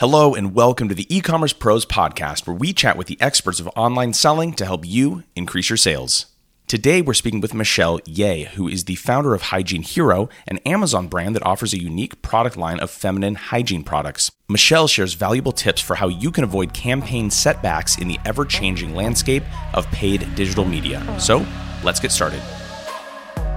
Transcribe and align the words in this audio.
Hello, 0.00 0.34
and 0.34 0.54
welcome 0.54 0.88
to 0.88 0.94
the 0.94 1.14
e 1.14 1.20
commerce 1.20 1.52
pros 1.52 1.84
podcast, 1.84 2.46
where 2.46 2.56
we 2.56 2.72
chat 2.72 2.96
with 2.96 3.06
the 3.06 3.20
experts 3.20 3.60
of 3.60 3.68
online 3.76 4.14
selling 4.14 4.54
to 4.54 4.64
help 4.64 4.86
you 4.86 5.24
increase 5.36 5.68
your 5.68 5.76
sales. 5.76 6.24
Today, 6.66 7.02
we're 7.02 7.12
speaking 7.12 7.42
with 7.42 7.52
Michelle 7.52 8.00
Yeh, 8.06 8.44
who 8.44 8.66
is 8.66 8.84
the 8.84 8.94
founder 8.94 9.34
of 9.34 9.42
Hygiene 9.42 9.82
Hero, 9.82 10.30
an 10.48 10.56
Amazon 10.64 11.06
brand 11.06 11.36
that 11.36 11.44
offers 11.44 11.74
a 11.74 11.82
unique 11.82 12.22
product 12.22 12.56
line 12.56 12.80
of 12.80 12.90
feminine 12.90 13.34
hygiene 13.34 13.84
products. 13.84 14.32
Michelle 14.48 14.88
shares 14.88 15.12
valuable 15.12 15.52
tips 15.52 15.82
for 15.82 15.96
how 15.96 16.08
you 16.08 16.30
can 16.30 16.44
avoid 16.44 16.72
campaign 16.72 17.28
setbacks 17.28 17.98
in 17.98 18.08
the 18.08 18.18
ever 18.24 18.46
changing 18.46 18.94
landscape 18.94 19.42
of 19.74 19.86
paid 19.88 20.34
digital 20.34 20.64
media. 20.64 21.04
So, 21.20 21.44
let's 21.84 22.00
get 22.00 22.10
started. 22.10 22.40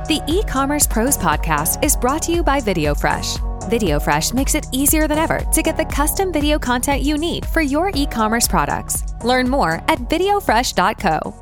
The 0.07 0.21
e 0.27 0.43
commerce 0.43 0.85
pros 0.85 1.17
podcast 1.17 1.81
is 1.81 1.95
brought 1.95 2.21
to 2.23 2.33
you 2.33 2.43
by 2.43 2.59
VideoFresh. 2.59 3.61
VideoFresh 3.69 4.33
makes 4.33 4.53
it 4.53 4.67
easier 4.73 5.07
than 5.07 5.17
ever 5.17 5.39
to 5.39 5.63
get 5.63 5.77
the 5.77 5.85
custom 5.85 6.33
video 6.33 6.59
content 6.59 7.03
you 7.03 7.17
need 7.17 7.45
for 7.45 7.61
your 7.61 7.89
e 7.95 8.05
commerce 8.05 8.45
products. 8.45 9.01
Learn 9.23 9.49
more 9.49 9.75
at 9.87 9.99
videofresh.co. 10.09 11.33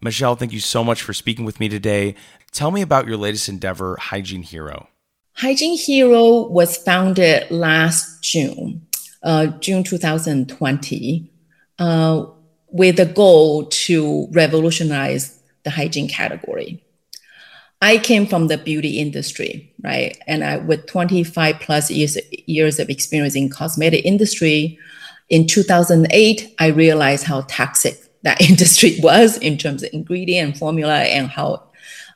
Michelle, 0.00 0.34
thank 0.34 0.52
you 0.52 0.58
so 0.58 0.82
much 0.82 1.02
for 1.02 1.12
speaking 1.12 1.44
with 1.44 1.60
me 1.60 1.68
today. 1.68 2.16
Tell 2.50 2.72
me 2.72 2.82
about 2.82 3.06
your 3.06 3.16
latest 3.16 3.48
endeavor, 3.48 3.96
Hygiene 3.96 4.42
Hero. 4.42 4.88
Hygiene 5.34 5.78
Hero 5.78 6.48
was 6.48 6.76
founded 6.76 7.48
last 7.52 8.24
June, 8.24 8.84
uh, 9.22 9.46
June 9.46 9.84
2020, 9.84 11.30
uh, 11.78 12.26
with 12.72 12.96
the 12.96 13.06
goal 13.06 13.66
to 13.66 14.26
revolutionize 14.32 15.38
the 15.62 15.70
hygiene 15.70 16.08
category. 16.08 16.82
I 17.82 17.98
came 17.98 18.26
from 18.26 18.46
the 18.46 18.58
beauty 18.58 19.00
industry, 19.00 19.74
right? 19.82 20.16
And 20.28 20.44
I, 20.44 20.58
with 20.58 20.86
25 20.86 21.58
plus 21.58 21.90
years, 21.90 22.16
years 22.46 22.78
of 22.78 22.88
experience 22.88 23.34
in 23.34 23.50
cosmetic 23.50 24.04
industry, 24.04 24.78
in 25.28 25.48
2008, 25.48 26.54
I 26.60 26.68
realized 26.68 27.24
how 27.24 27.40
toxic 27.48 27.98
that 28.22 28.40
industry 28.40 28.98
was 29.02 29.36
in 29.38 29.58
terms 29.58 29.82
of 29.82 29.90
ingredient 29.92 30.50
and 30.50 30.58
formula 30.58 31.00
and 31.00 31.26
how. 31.26 31.64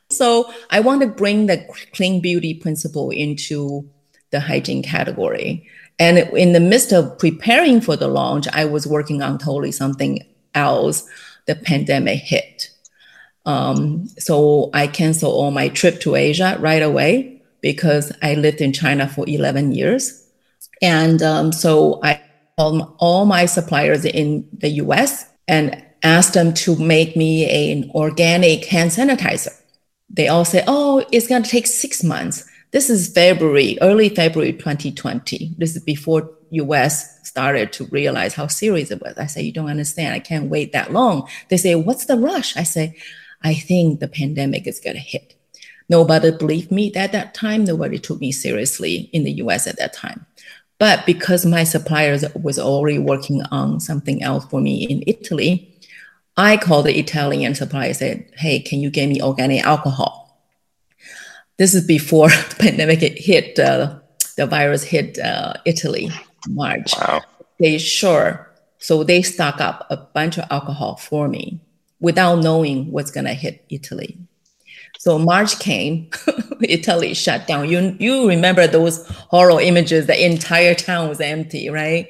So 0.08 0.52
I 0.70 0.78
want 0.78 1.00
to 1.00 1.08
bring 1.08 1.46
the 1.46 1.66
clean 1.92 2.20
beauty 2.20 2.54
principle 2.54 3.10
into 3.10 3.90
the 4.30 4.38
hygiene 4.38 4.84
category. 4.84 5.68
And 5.98 6.18
in 6.18 6.52
the 6.52 6.60
midst 6.60 6.92
of 6.92 7.18
preparing 7.18 7.80
for 7.80 7.96
the 7.96 8.06
launch, 8.06 8.46
I 8.52 8.66
was 8.66 8.86
working 8.86 9.20
on 9.20 9.38
totally 9.38 9.72
something 9.72 10.20
else. 10.54 11.04
The 11.46 11.56
pandemic 11.56 12.20
hit 12.20 12.70
um, 13.46 14.08
so 14.18 14.70
I 14.74 14.88
canceled 14.88 15.34
all 15.34 15.52
my 15.52 15.68
trip 15.68 16.00
to 16.00 16.16
Asia 16.16 16.56
right 16.60 16.82
away 16.82 17.40
because 17.60 18.12
I 18.22 18.34
lived 18.34 18.60
in 18.60 18.72
China 18.72 19.08
for 19.08 19.24
11 19.26 19.72
years. 19.72 20.26
And 20.82 21.22
um, 21.22 21.52
so 21.52 22.00
I 22.02 22.20
called 22.58 22.94
all 22.98 23.24
my 23.24 23.46
suppliers 23.46 24.04
in 24.04 24.46
the 24.52 24.68
US 24.82 25.26
and 25.48 25.82
asked 26.02 26.34
them 26.34 26.52
to 26.54 26.76
make 26.76 27.16
me 27.16 27.72
an 27.72 27.90
organic 27.94 28.64
hand 28.66 28.90
sanitizer. 28.90 29.54
They 30.10 30.28
all 30.28 30.44
say, 30.44 30.64
oh, 30.66 31.04
it's 31.12 31.28
going 31.28 31.42
to 31.42 31.50
take 31.50 31.66
six 31.66 32.02
months. 32.02 32.44
This 32.72 32.90
is 32.90 33.12
February, 33.12 33.78
early 33.80 34.08
February 34.08 34.52
2020. 34.52 35.54
This 35.56 35.76
is 35.76 35.82
before 35.82 36.30
US 36.50 37.26
started 37.26 37.72
to 37.74 37.86
realize 37.86 38.34
how 38.34 38.48
serious 38.48 38.90
it 38.90 39.00
was. 39.00 39.16
I 39.18 39.26
say, 39.26 39.42
you 39.42 39.52
don't 39.52 39.70
understand. 39.70 40.14
I 40.14 40.20
can't 40.20 40.50
wait 40.50 40.72
that 40.72 40.92
long. 40.92 41.28
They 41.48 41.56
say, 41.56 41.74
what's 41.74 42.06
the 42.06 42.16
rush? 42.16 42.56
I 42.56 42.62
say, 42.64 42.96
I 43.42 43.54
think 43.54 44.00
the 44.00 44.08
pandemic 44.08 44.66
is 44.66 44.80
going 44.80 44.96
to 44.96 45.02
hit. 45.02 45.34
Nobody 45.88 46.30
believed 46.32 46.70
me 46.72 46.92
at 46.94 47.12
that 47.12 47.34
time. 47.34 47.64
Nobody 47.64 47.98
took 47.98 48.20
me 48.20 48.32
seriously 48.32 49.08
in 49.12 49.24
the 49.24 49.32
US 49.32 49.66
at 49.66 49.78
that 49.78 49.92
time. 49.92 50.26
But 50.78 51.06
because 51.06 51.46
my 51.46 51.64
suppliers 51.64 52.24
was 52.34 52.58
already 52.58 52.98
working 52.98 53.42
on 53.50 53.80
something 53.80 54.22
else 54.22 54.44
for 54.46 54.60
me 54.60 54.84
in 54.84 55.02
Italy, 55.06 55.72
I 56.36 56.56
called 56.58 56.86
the 56.86 56.98
Italian 56.98 57.54
supplier 57.54 57.88
and 57.88 57.96
said, 57.96 58.30
Hey, 58.36 58.60
can 58.60 58.80
you 58.80 58.90
get 58.90 59.08
me 59.08 59.22
organic 59.22 59.64
alcohol? 59.64 60.42
This 61.56 61.74
is 61.74 61.86
before 61.86 62.28
the 62.50 62.56
pandemic 62.58 63.00
hit, 63.00 63.58
uh, 63.58 63.98
the 64.36 64.46
virus 64.46 64.82
hit 64.82 65.18
uh, 65.18 65.54
Italy 65.64 66.10
in 66.46 66.54
March. 66.54 66.92
Wow. 66.98 67.22
They 67.58 67.78
sure. 67.78 68.52
So 68.78 69.02
they 69.02 69.22
stock 69.22 69.60
up 69.60 69.86
a 69.88 69.96
bunch 69.96 70.36
of 70.36 70.44
alcohol 70.50 70.96
for 70.96 71.26
me 71.26 71.60
without 72.00 72.36
knowing 72.36 72.90
what's 72.90 73.10
going 73.10 73.26
to 73.26 73.34
hit 73.34 73.64
Italy. 73.70 74.18
So 74.98 75.18
March 75.18 75.58
came, 75.58 76.10
Italy 76.62 77.14
shut 77.14 77.46
down. 77.46 77.68
You 77.68 77.96
you 77.98 78.28
remember 78.28 78.66
those 78.66 79.06
horror 79.30 79.60
images? 79.60 80.06
The 80.06 80.24
entire 80.24 80.74
town 80.74 81.08
was 81.08 81.20
empty, 81.20 81.68
right? 81.68 82.08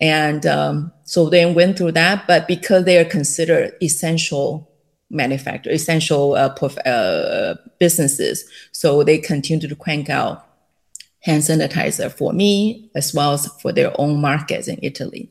And 0.00 0.46
um, 0.46 0.92
so 1.04 1.28
they 1.28 1.52
went 1.52 1.76
through 1.76 1.92
that. 1.92 2.26
But 2.26 2.46
because 2.46 2.84
they 2.84 2.98
are 2.98 3.04
considered 3.04 3.74
essential 3.82 4.70
manufacturer, 5.10 5.72
essential 5.72 6.34
uh, 6.34 6.54
uh, 6.86 7.56
businesses, 7.78 8.48
so 8.72 9.02
they 9.02 9.18
continue 9.18 9.68
to 9.68 9.76
crank 9.76 10.08
out 10.08 10.46
hand 11.22 11.42
sanitizer 11.42 12.10
for 12.10 12.32
me 12.32 12.90
as 12.94 13.12
well 13.12 13.32
as 13.32 13.46
for 13.60 13.72
their 13.72 13.92
own 14.00 14.20
markets 14.20 14.68
in 14.68 14.78
Italy. 14.82 15.30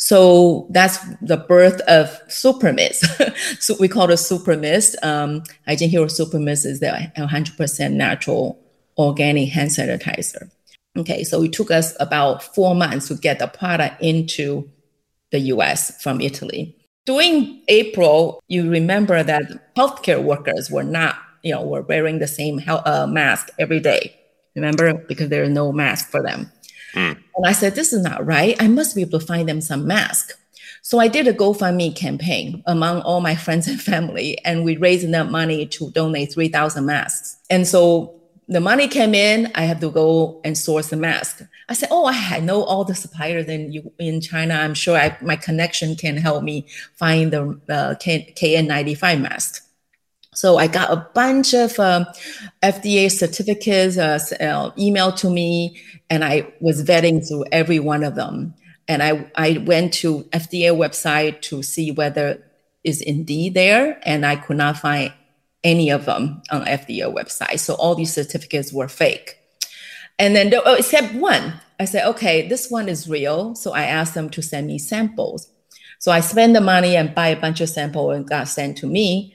So 0.00 0.66
that's 0.70 0.98
the 1.20 1.36
birth 1.36 1.82
of 1.82 2.08
Supermist. 2.28 3.04
so 3.60 3.76
we 3.78 3.86
call 3.86 4.08
it 4.10 4.14
Supermist. 4.14 4.94
Um, 5.02 5.42
Hygiene 5.66 5.90
Hero 5.90 6.06
Supermist 6.06 6.64
is 6.64 6.80
the 6.80 7.12
100% 7.18 7.92
natural 7.92 8.58
organic 8.96 9.50
hand 9.50 9.70
sanitizer. 9.70 10.50
Okay, 10.96 11.22
so 11.22 11.42
it 11.42 11.52
took 11.52 11.70
us 11.70 11.94
about 12.00 12.42
four 12.42 12.74
months 12.74 13.08
to 13.08 13.14
get 13.14 13.40
the 13.40 13.46
product 13.46 14.02
into 14.02 14.70
the 15.32 15.38
US 15.54 16.02
from 16.02 16.22
Italy. 16.22 16.74
During 17.04 17.60
April, 17.68 18.42
you 18.48 18.70
remember 18.70 19.22
that 19.22 19.74
healthcare 19.76 20.22
workers 20.22 20.70
were 20.70 20.82
not, 20.82 21.16
you 21.42 21.52
know, 21.52 21.62
were 21.62 21.82
wearing 21.82 22.20
the 22.20 22.26
same 22.26 22.56
health, 22.56 22.86
uh, 22.86 23.06
mask 23.06 23.50
every 23.58 23.80
day. 23.80 24.16
Remember, 24.56 24.94
because 24.94 25.28
there 25.28 25.44
is 25.44 25.50
no 25.50 25.72
mask 25.72 26.10
for 26.10 26.22
them. 26.22 26.50
Mm. 26.94 27.22
And 27.36 27.46
I 27.46 27.52
said, 27.52 27.74
this 27.74 27.92
is 27.92 28.02
not 28.02 28.24
right. 28.24 28.60
I 28.60 28.68
must 28.68 28.94
be 28.94 29.02
able 29.02 29.18
to 29.18 29.26
find 29.26 29.48
them 29.48 29.60
some 29.60 29.86
mask. 29.86 30.32
So 30.82 30.98
I 30.98 31.08
did 31.08 31.28
a 31.28 31.34
GoFundMe 31.34 31.94
campaign 31.94 32.62
among 32.66 33.02
all 33.02 33.20
my 33.20 33.34
friends 33.44 33.68
and 33.68 33.80
family, 33.80 34.38
and 34.44 34.64
we 34.64 34.76
raised 34.76 35.04
enough 35.04 35.30
money 35.30 35.66
to 35.66 35.90
donate 35.90 36.32
3,000 36.32 36.84
masks. 36.84 37.36
And 37.48 37.66
so 37.66 38.20
the 38.48 38.60
money 38.60 38.88
came 38.88 39.14
in, 39.14 39.52
I 39.54 39.62
have 39.62 39.80
to 39.80 39.90
go 39.90 40.40
and 40.44 40.58
source 40.58 40.88
the 40.88 40.96
mask. 40.96 41.42
I 41.68 41.74
said, 41.74 41.88
oh, 41.92 42.06
I 42.08 42.40
know 42.40 42.64
all 42.64 42.84
the 42.84 42.96
suppliers 42.96 43.46
in, 43.46 43.88
in 44.00 44.20
China. 44.20 44.54
I'm 44.54 44.74
sure 44.74 44.96
I, 44.96 45.16
my 45.20 45.36
connection 45.36 45.94
can 45.94 46.16
help 46.16 46.42
me 46.42 46.66
find 46.96 47.32
the 47.32 47.42
uh, 47.68 47.94
KN95 47.94 49.20
mask. 49.20 49.69
So 50.32 50.58
I 50.58 50.68
got 50.68 50.92
a 50.92 51.08
bunch 51.12 51.54
of 51.54 51.78
um, 51.80 52.06
FDA 52.62 53.10
certificates 53.10 53.96
uh, 53.98 54.18
uh, 54.40 54.70
emailed 54.78 55.16
to 55.16 55.30
me, 55.30 55.80
and 56.08 56.24
I 56.24 56.52
was 56.60 56.84
vetting 56.84 57.26
through 57.26 57.46
every 57.50 57.80
one 57.80 58.04
of 58.04 58.14
them. 58.14 58.54
And 58.86 59.02
I, 59.02 59.30
I 59.34 59.58
went 59.66 59.92
to 59.94 60.24
FDA 60.32 60.72
website 60.72 61.42
to 61.42 61.62
see 61.62 61.90
whether 61.90 62.44
is 62.84 63.02
indeed 63.02 63.54
there, 63.54 64.00
and 64.04 64.24
I 64.24 64.36
could 64.36 64.56
not 64.56 64.78
find 64.78 65.12
any 65.64 65.90
of 65.90 66.06
them 66.06 66.42
on 66.50 66.64
FDA 66.64 67.12
website. 67.12 67.58
So 67.58 67.74
all 67.74 67.94
these 67.94 68.14
certificates 68.14 68.72
were 68.72 68.88
fake. 68.88 69.36
And 70.18 70.36
then, 70.36 70.52
oh, 70.64 70.74
except 70.74 71.14
one, 71.14 71.54
I 71.78 71.86
said, 71.86 72.06
okay, 72.10 72.48
this 72.48 72.70
one 72.70 72.88
is 72.88 73.08
real. 73.08 73.54
So 73.54 73.72
I 73.72 73.82
asked 73.82 74.14
them 74.14 74.30
to 74.30 74.42
send 74.42 74.68
me 74.68 74.78
samples. 74.78 75.50
So 75.98 76.12
I 76.12 76.20
spent 76.20 76.54
the 76.54 76.60
money 76.60 76.96
and 76.96 77.14
buy 77.14 77.28
a 77.28 77.40
bunch 77.40 77.60
of 77.60 77.68
samples 77.68 78.16
and 78.16 78.28
got 78.28 78.48
sent 78.48 78.78
to 78.78 78.86
me 78.86 79.34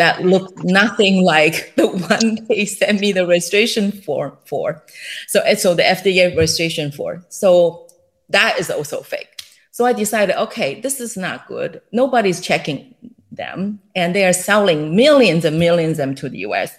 that 0.00 0.24
looked 0.24 0.64
nothing 0.64 1.22
like 1.22 1.74
the 1.76 1.86
one 1.86 2.46
they 2.48 2.64
sent 2.64 3.00
me 3.00 3.12
the 3.12 3.26
registration 3.26 3.92
form 3.92 4.36
for. 4.46 4.82
So, 5.28 5.40
eh, 5.42 5.56
so 5.56 5.74
the 5.74 5.82
FDA 5.82 6.34
registration 6.34 6.90
for. 6.90 7.22
So 7.28 7.86
that 8.30 8.58
is 8.58 8.70
also 8.70 9.02
fake. 9.02 9.42
So 9.72 9.84
I 9.84 9.92
decided, 9.92 10.36
okay, 10.36 10.80
this 10.80 11.00
is 11.00 11.18
not 11.18 11.46
good. 11.46 11.82
Nobody's 11.92 12.40
checking 12.40 12.94
them, 13.30 13.78
and 13.94 14.14
they 14.14 14.24
are 14.24 14.32
selling 14.32 14.96
millions 14.96 15.44
and 15.44 15.58
millions 15.58 15.98
of 15.98 16.08
them 16.08 16.14
to 16.16 16.30
the 16.30 16.38
US. 16.38 16.74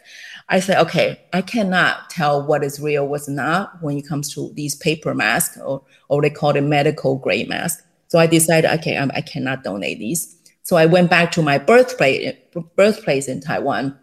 I 0.50 0.60
said, 0.60 0.82
okay, 0.82 1.22
I 1.32 1.44
cannot 1.44 2.10
tell 2.10 2.46
what 2.46 2.64
is 2.64 2.82
real, 2.82 3.08
what's 3.08 3.30
not 3.30 3.82
when 3.82 3.98
it 3.98 4.08
comes 4.08 4.34
to 4.34 4.52
these 4.56 4.74
paper 4.76 5.14
masks, 5.14 5.60
or, 5.60 5.84
or 6.10 6.24
they 6.24 6.32
call 6.32 6.56
it 6.56 6.62
medical 6.62 7.18
grade 7.18 7.48
mask. 7.48 7.86
So 8.08 8.18
I 8.18 8.26
decided, 8.26 8.70
okay, 8.80 8.98
I, 8.98 9.08
I 9.14 9.22
cannot 9.22 9.64
donate 9.64 10.00
these. 10.00 10.36
So 10.64 10.76
I 10.76 10.88
went 10.88 11.10
back 11.10 11.32
to 11.34 11.42
my 11.42 11.58
birthplace, 11.58 12.36
birthplace 12.60 13.28
in 13.28 13.40
Taiwan 13.40 13.98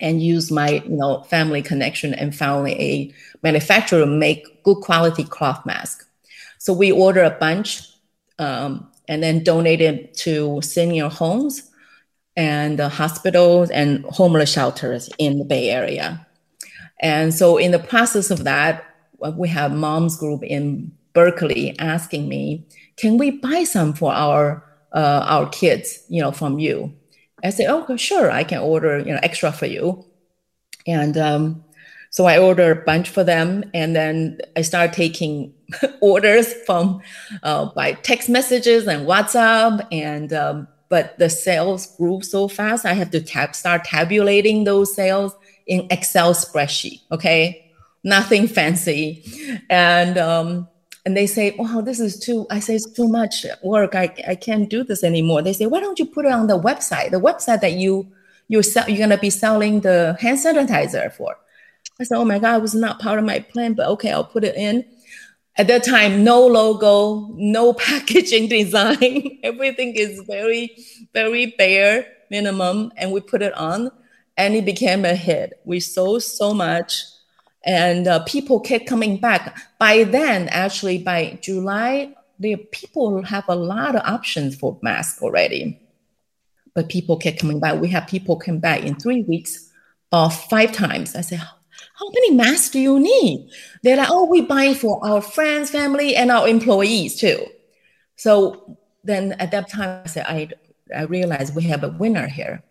and 0.00 0.20
use 0.20 0.50
my 0.50 0.82
you 0.84 0.96
know 0.96 1.22
family 1.22 1.62
connection 1.62 2.12
and 2.12 2.34
found 2.34 2.68
a 2.68 3.14
manufacturer 3.42 4.00
to 4.00 4.06
make 4.06 4.62
good 4.64 4.78
quality 4.82 5.24
cloth 5.24 5.64
mask. 5.64 6.06
So 6.58 6.72
we 6.72 6.92
order 6.92 7.22
a 7.22 7.30
bunch 7.30 7.88
um, 8.38 8.90
and 9.08 9.22
then 9.22 9.44
donated 9.44 10.14
to 10.18 10.60
senior 10.62 11.08
homes 11.08 11.70
and 12.36 12.80
uh, 12.80 12.88
hospitals 12.88 13.70
and 13.70 14.04
homeless 14.06 14.52
shelters 14.52 15.08
in 15.18 15.38
the 15.38 15.44
Bay 15.44 15.70
Area. 15.70 16.26
And 17.00 17.34
so 17.34 17.56
in 17.56 17.72
the 17.72 17.78
process 17.78 18.30
of 18.30 18.44
that, 18.44 18.84
we 19.36 19.48
have 19.48 19.72
moms 19.72 20.16
group 20.16 20.42
in 20.42 20.92
Berkeley 21.12 21.78
asking 21.78 22.28
me, 22.28 22.66
"Can 22.96 23.18
we 23.18 23.30
buy 23.30 23.64
some 23.64 23.92
for 23.92 24.12
our 24.12 24.64
uh, 24.92 25.24
our 25.28 25.48
kids? 25.48 26.04
You 26.08 26.22
know, 26.22 26.32
from 26.32 26.58
you?" 26.58 26.94
I 27.42 27.50
said, 27.50 27.66
"Oh, 27.68 27.96
sure, 27.96 28.30
I 28.30 28.44
can 28.44 28.60
order 28.60 28.98
you 28.98 29.12
know 29.12 29.20
extra 29.22 29.52
for 29.52 29.66
you." 29.66 30.04
And 30.86 31.16
um, 31.16 31.64
so 32.10 32.26
I 32.26 32.38
ordered 32.38 32.78
a 32.78 32.84
bunch 32.84 33.08
for 33.08 33.24
them, 33.24 33.64
and 33.72 33.96
then 33.96 34.38
I 34.56 34.62
started 34.62 34.92
taking 34.92 35.54
orders 36.00 36.52
from 36.66 37.00
uh, 37.42 37.70
by 37.74 37.92
text 37.94 38.28
messages 38.28 38.86
and 38.86 39.06
WhatsApp, 39.06 39.86
and 39.90 40.32
um, 40.32 40.68
but 40.88 41.18
the 41.18 41.30
sales 41.30 41.96
grew 41.96 42.20
so 42.20 42.48
fast. 42.48 42.84
I 42.84 42.92
have 42.92 43.10
to 43.12 43.20
tab, 43.22 43.54
start 43.54 43.84
tabulating 43.84 44.64
those 44.64 44.94
sales 44.94 45.34
in 45.66 45.86
Excel 45.90 46.34
spreadsheet. 46.34 47.00
Okay, 47.10 47.72
nothing 48.04 48.46
fancy, 48.58 49.24
and 49.70 50.18
um, 50.18 50.68
and 51.04 51.16
they 51.16 51.26
say, 51.26 51.54
"Wow, 51.58 51.80
this 51.80 52.00
is 52.00 52.18
too." 52.18 52.46
I 52.50 52.60
say, 52.60 52.76
"It's 52.76 52.90
too 52.90 53.08
much 53.08 53.44
work. 53.62 53.94
I 53.94 54.12
I 54.26 54.34
can't 54.34 54.68
do 54.68 54.84
this 54.84 55.02
anymore." 55.04 55.42
They 55.42 55.52
say, 55.52 55.66
"Why 55.66 55.80
don't 55.80 55.98
you 55.98 56.06
put 56.06 56.26
it 56.26 56.32
on 56.32 56.46
the 56.46 56.58
website? 56.58 57.10
The 57.10 57.20
website 57.20 57.60
that 57.60 57.72
you 57.72 58.06
you 58.48 58.62
sell, 58.62 58.88
you're 58.88 58.98
gonna 58.98 59.18
be 59.18 59.30
selling 59.30 59.80
the 59.80 60.16
hand 60.20 60.38
sanitizer 60.38 61.12
for." 61.12 61.36
I 62.00 62.04
said, 62.04 62.18
"Oh 62.18 62.24
my 62.24 62.38
God, 62.38 62.56
it 62.58 62.62
was 62.62 62.74
not 62.74 63.00
part 63.00 63.18
of 63.18 63.24
my 63.24 63.40
plan, 63.40 63.74
but 63.74 63.88
okay, 63.88 64.12
I'll 64.12 64.24
put 64.24 64.44
it 64.44 64.56
in." 64.56 64.84
At 65.56 65.66
that 65.68 65.84
time, 65.84 66.24
no 66.24 66.46
logo, 66.46 67.28
no 67.36 67.72
packaging 67.88 68.48
design. 68.48 69.38
Everything 69.42 69.94
is 69.94 70.22
very, 70.26 70.76
very 71.12 71.46
bare, 71.58 72.06
minimum, 72.30 72.92
and 72.96 73.12
we 73.12 73.20
put 73.20 73.42
it 73.42 73.52
on, 73.54 73.90
and 74.36 74.54
it 74.54 74.64
became 74.64 75.04
a 75.04 75.14
hit. 75.14 75.60
We 75.64 75.80
sold 75.80 76.22
so 76.22 76.54
much, 76.54 77.02
and 77.64 78.08
uh, 78.08 78.24
people 78.24 78.60
kept 78.60 78.86
coming 78.86 79.18
back. 79.18 79.58
By 79.78 80.04
then, 80.04 80.48
actually, 80.48 80.98
by 80.98 81.38
July, 81.40 82.14
the 82.38 82.56
people 82.56 83.22
have 83.22 83.44
a 83.48 83.54
lot 83.54 83.94
of 83.94 84.02
options 84.04 84.56
for 84.56 84.78
masks 84.82 85.22
already. 85.22 85.78
But 86.74 86.88
people 86.88 87.16
kept 87.16 87.38
coming 87.38 87.60
back. 87.60 87.80
We 87.80 87.88
have 87.88 88.06
people 88.06 88.36
come 88.36 88.58
back 88.58 88.82
in 88.82 88.96
three 88.96 89.22
weeks 89.22 89.70
or 90.10 90.30
five 90.30 90.72
times. 90.72 91.14
I 91.14 91.20
said, 91.20 91.38
how 91.38 92.08
many 92.08 92.32
masks 92.32 92.70
do 92.70 92.80
you 92.80 92.98
need? 92.98 93.50
They're 93.82 93.96
like, 93.96 94.10
oh, 94.10 94.24
we 94.24 94.40
buy 94.40 94.74
for 94.74 95.04
our 95.04 95.20
friends, 95.20 95.70
family, 95.70 96.16
and 96.16 96.30
our 96.30 96.48
employees 96.48 97.16
too. 97.16 97.46
So 98.16 98.78
then 99.04 99.32
at 99.32 99.50
that 99.50 99.68
time, 99.68 100.02
I 100.04 100.08
said, 100.08 100.26
I, 100.26 100.48
I 100.96 101.02
realized 101.02 101.54
we 101.54 101.64
have 101.64 101.84
a 101.84 101.90
winner 101.90 102.26
here. 102.26 102.62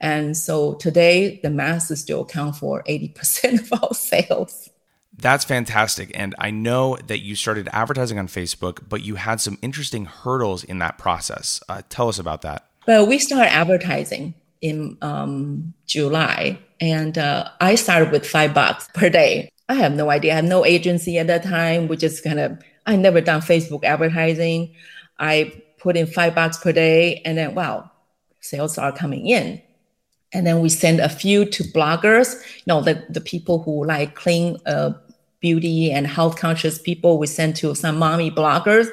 And 0.00 0.36
so 0.36 0.74
today, 0.74 1.40
the 1.42 1.50
masks 1.50 2.00
still 2.00 2.22
account 2.22 2.56
for 2.56 2.82
80% 2.84 3.60
of 3.72 3.82
our 3.82 3.94
sales. 3.94 4.70
That's 5.16 5.44
fantastic. 5.44 6.12
And 6.14 6.34
I 6.38 6.50
know 6.50 6.96
that 7.06 7.18
you 7.18 7.34
started 7.34 7.68
advertising 7.72 8.18
on 8.18 8.28
Facebook, 8.28 8.88
but 8.88 9.02
you 9.02 9.16
had 9.16 9.40
some 9.40 9.58
interesting 9.62 10.04
hurdles 10.04 10.62
in 10.62 10.78
that 10.78 10.96
process. 10.96 11.60
Uh, 11.68 11.82
tell 11.88 12.08
us 12.08 12.20
about 12.20 12.42
that. 12.42 12.66
Well, 12.86 13.06
we 13.06 13.18
started 13.18 13.52
advertising 13.52 14.34
in 14.60 14.96
um, 15.02 15.74
July 15.86 16.58
and 16.80 17.18
uh, 17.18 17.48
I 17.60 17.74
started 17.74 18.12
with 18.12 18.26
five 18.26 18.54
bucks 18.54 18.88
per 18.94 19.10
day. 19.10 19.50
I 19.68 19.74
have 19.74 19.92
no 19.92 20.10
idea. 20.10 20.32
I 20.32 20.36
had 20.36 20.44
no 20.44 20.64
agency 20.64 21.18
at 21.18 21.26
that 21.26 21.42
time. 21.42 21.88
We 21.88 21.96
just 21.96 22.24
kind 22.24 22.38
of, 22.38 22.58
I 22.86 22.96
never 22.96 23.20
done 23.20 23.40
Facebook 23.40 23.84
advertising. 23.84 24.74
I 25.18 25.62
put 25.78 25.96
in 25.96 26.06
five 26.06 26.34
bucks 26.34 26.58
per 26.58 26.72
day 26.72 27.20
and 27.24 27.36
then, 27.36 27.54
wow, 27.54 27.90
sales 28.40 28.78
are 28.78 28.92
coming 28.92 29.26
in. 29.26 29.60
And 30.32 30.46
then 30.46 30.60
we 30.60 30.68
send 30.68 31.00
a 31.00 31.08
few 31.08 31.44
to 31.46 31.62
bloggers, 31.64 32.34
you 32.56 32.64
know, 32.66 32.80
the, 32.82 33.04
the 33.08 33.20
people 33.20 33.62
who 33.62 33.84
like 33.84 34.14
clean 34.14 34.58
uh, 34.66 34.92
beauty 35.40 35.90
and 35.90 36.06
health 36.06 36.36
conscious 36.36 36.78
people. 36.78 37.18
We 37.18 37.26
send 37.26 37.56
to 37.56 37.74
some 37.74 37.98
mommy 37.98 38.30
bloggers. 38.30 38.88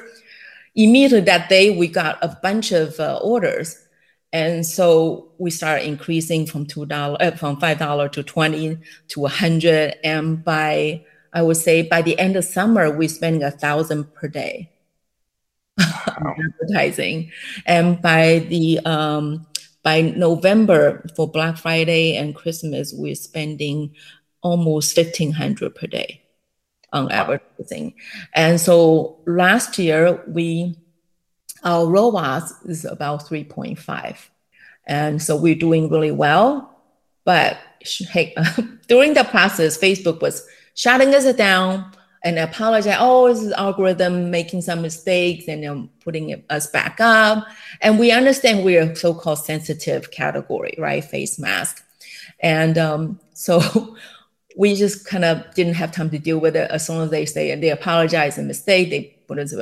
Immediately 0.74 1.22
that 1.22 1.48
day, 1.48 1.76
we 1.76 1.88
got 1.88 2.18
a 2.22 2.38
bunch 2.42 2.72
of 2.72 2.98
uh, 2.98 3.18
orders 3.22 3.86
and 4.32 4.66
so 4.66 5.32
we 5.38 5.50
start 5.50 5.82
increasing 5.82 6.46
from 6.46 6.66
two 6.66 6.84
dollar, 6.84 7.16
uh, 7.20 7.30
from 7.30 7.58
five 7.58 7.78
dollar 7.78 8.08
to 8.10 8.22
twenty 8.22 8.76
to 9.08 9.24
a 9.24 9.28
hundred, 9.28 9.94
and 10.04 10.44
by 10.44 11.04
I 11.32 11.42
would 11.42 11.56
say 11.56 11.82
by 11.82 12.02
the 12.02 12.18
end 12.18 12.36
of 12.36 12.44
summer, 12.44 12.90
we're 12.90 13.08
spending 13.08 13.42
a 13.42 13.50
thousand 13.50 14.12
per 14.14 14.28
day 14.28 14.70
wow. 15.78 16.34
advertising, 16.38 17.30
and 17.64 18.02
by 18.02 18.40
the 18.50 18.80
um, 18.80 19.46
by 19.86 20.00
November 20.00 21.06
for 21.14 21.30
Black 21.30 21.56
Friday 21.56 22.16
and 22.16 22.34
Christmas, 22.34 22.92
we're 22.92 23.14
spending 23.14 23.94
almost 24.42 24.96
fifteen 24.96 25.30
hundred 25.30 25.76
per 25.76 25.86
day 25.86 26.22
on 26.92 27.12
advertising. 27.12 27.94
And 28.34 28.60
so 28.60 29.20
last 29.28 29.78
year 29.78 30.24
we 30.26 30.74
our 31.62 31.86
ROAS 31.86 32.52
is 32.64 32.84
about 32.84 33.28
3.5. 33.28 34.28
And 34.88 35.22
so 35.22 35.36
we're 35.36 35.54
doing 35.54 35.88
really 35.88 36.10
well. 36.10 36.82
But 37.24 37.56
hey, 38.10 38.34
during 38.88 39.14
the 39.14 39.22
process, 39.22 39.78
Facebook 39.78 40.20
was 40.20 40.44
shutting 40.74 41.14
us 41.14 41.32
down 41.36 41.92
and 42.26 42.38
apologize. 42.38 42.96
Oh, 42.98 43.28
this 43.28 43.42
is 43.42 43.52
algorithm 43.52 44.30
making 44.30 44.62
some 44.62 44.82
mistakes 44.82 45.46
and 45.46 45.62
then 45.62 45.88
putting 46.00 46.42
us 46.50 46.66
back 46.66 47.00
up. 47.00 47.46
And 47.80 47.98
we 47.98 48.10
understand 48.10 48.64
we're 48.64 48.94
so-called 48.96 49.38
sensitive 49.38 50.10
category, 50.10 50.74
right? 50.76 51.04
Face 51.04 51.38
mask. 51.38 51.84
And 52.40 52.76
um, 52.76 53.20
so 53.32 53.96
we 54.56 54.74
just 54.74 55.06
kind 55.06 55.24
of 55.24 55.54
didn't 55.54 55.74
have 55.74 55.92
time 55.92 56.10
to 56.10 56.18
deal 56.18 56.38
with 56.38 56.56
it. 56.56 56.70
As 56.70 56.86
soon 56.86 57.00
as 57.00 57.10
they 57.10 57.26
say 57.26 57.52
and 57.52 57.62
they 57.62 57.70
apologize 57.70 58.38
and 58.38 58.48
mistake, 58.48 58.90
they 58.90 59.16
put 59.28 59.38
us 59.38 59.54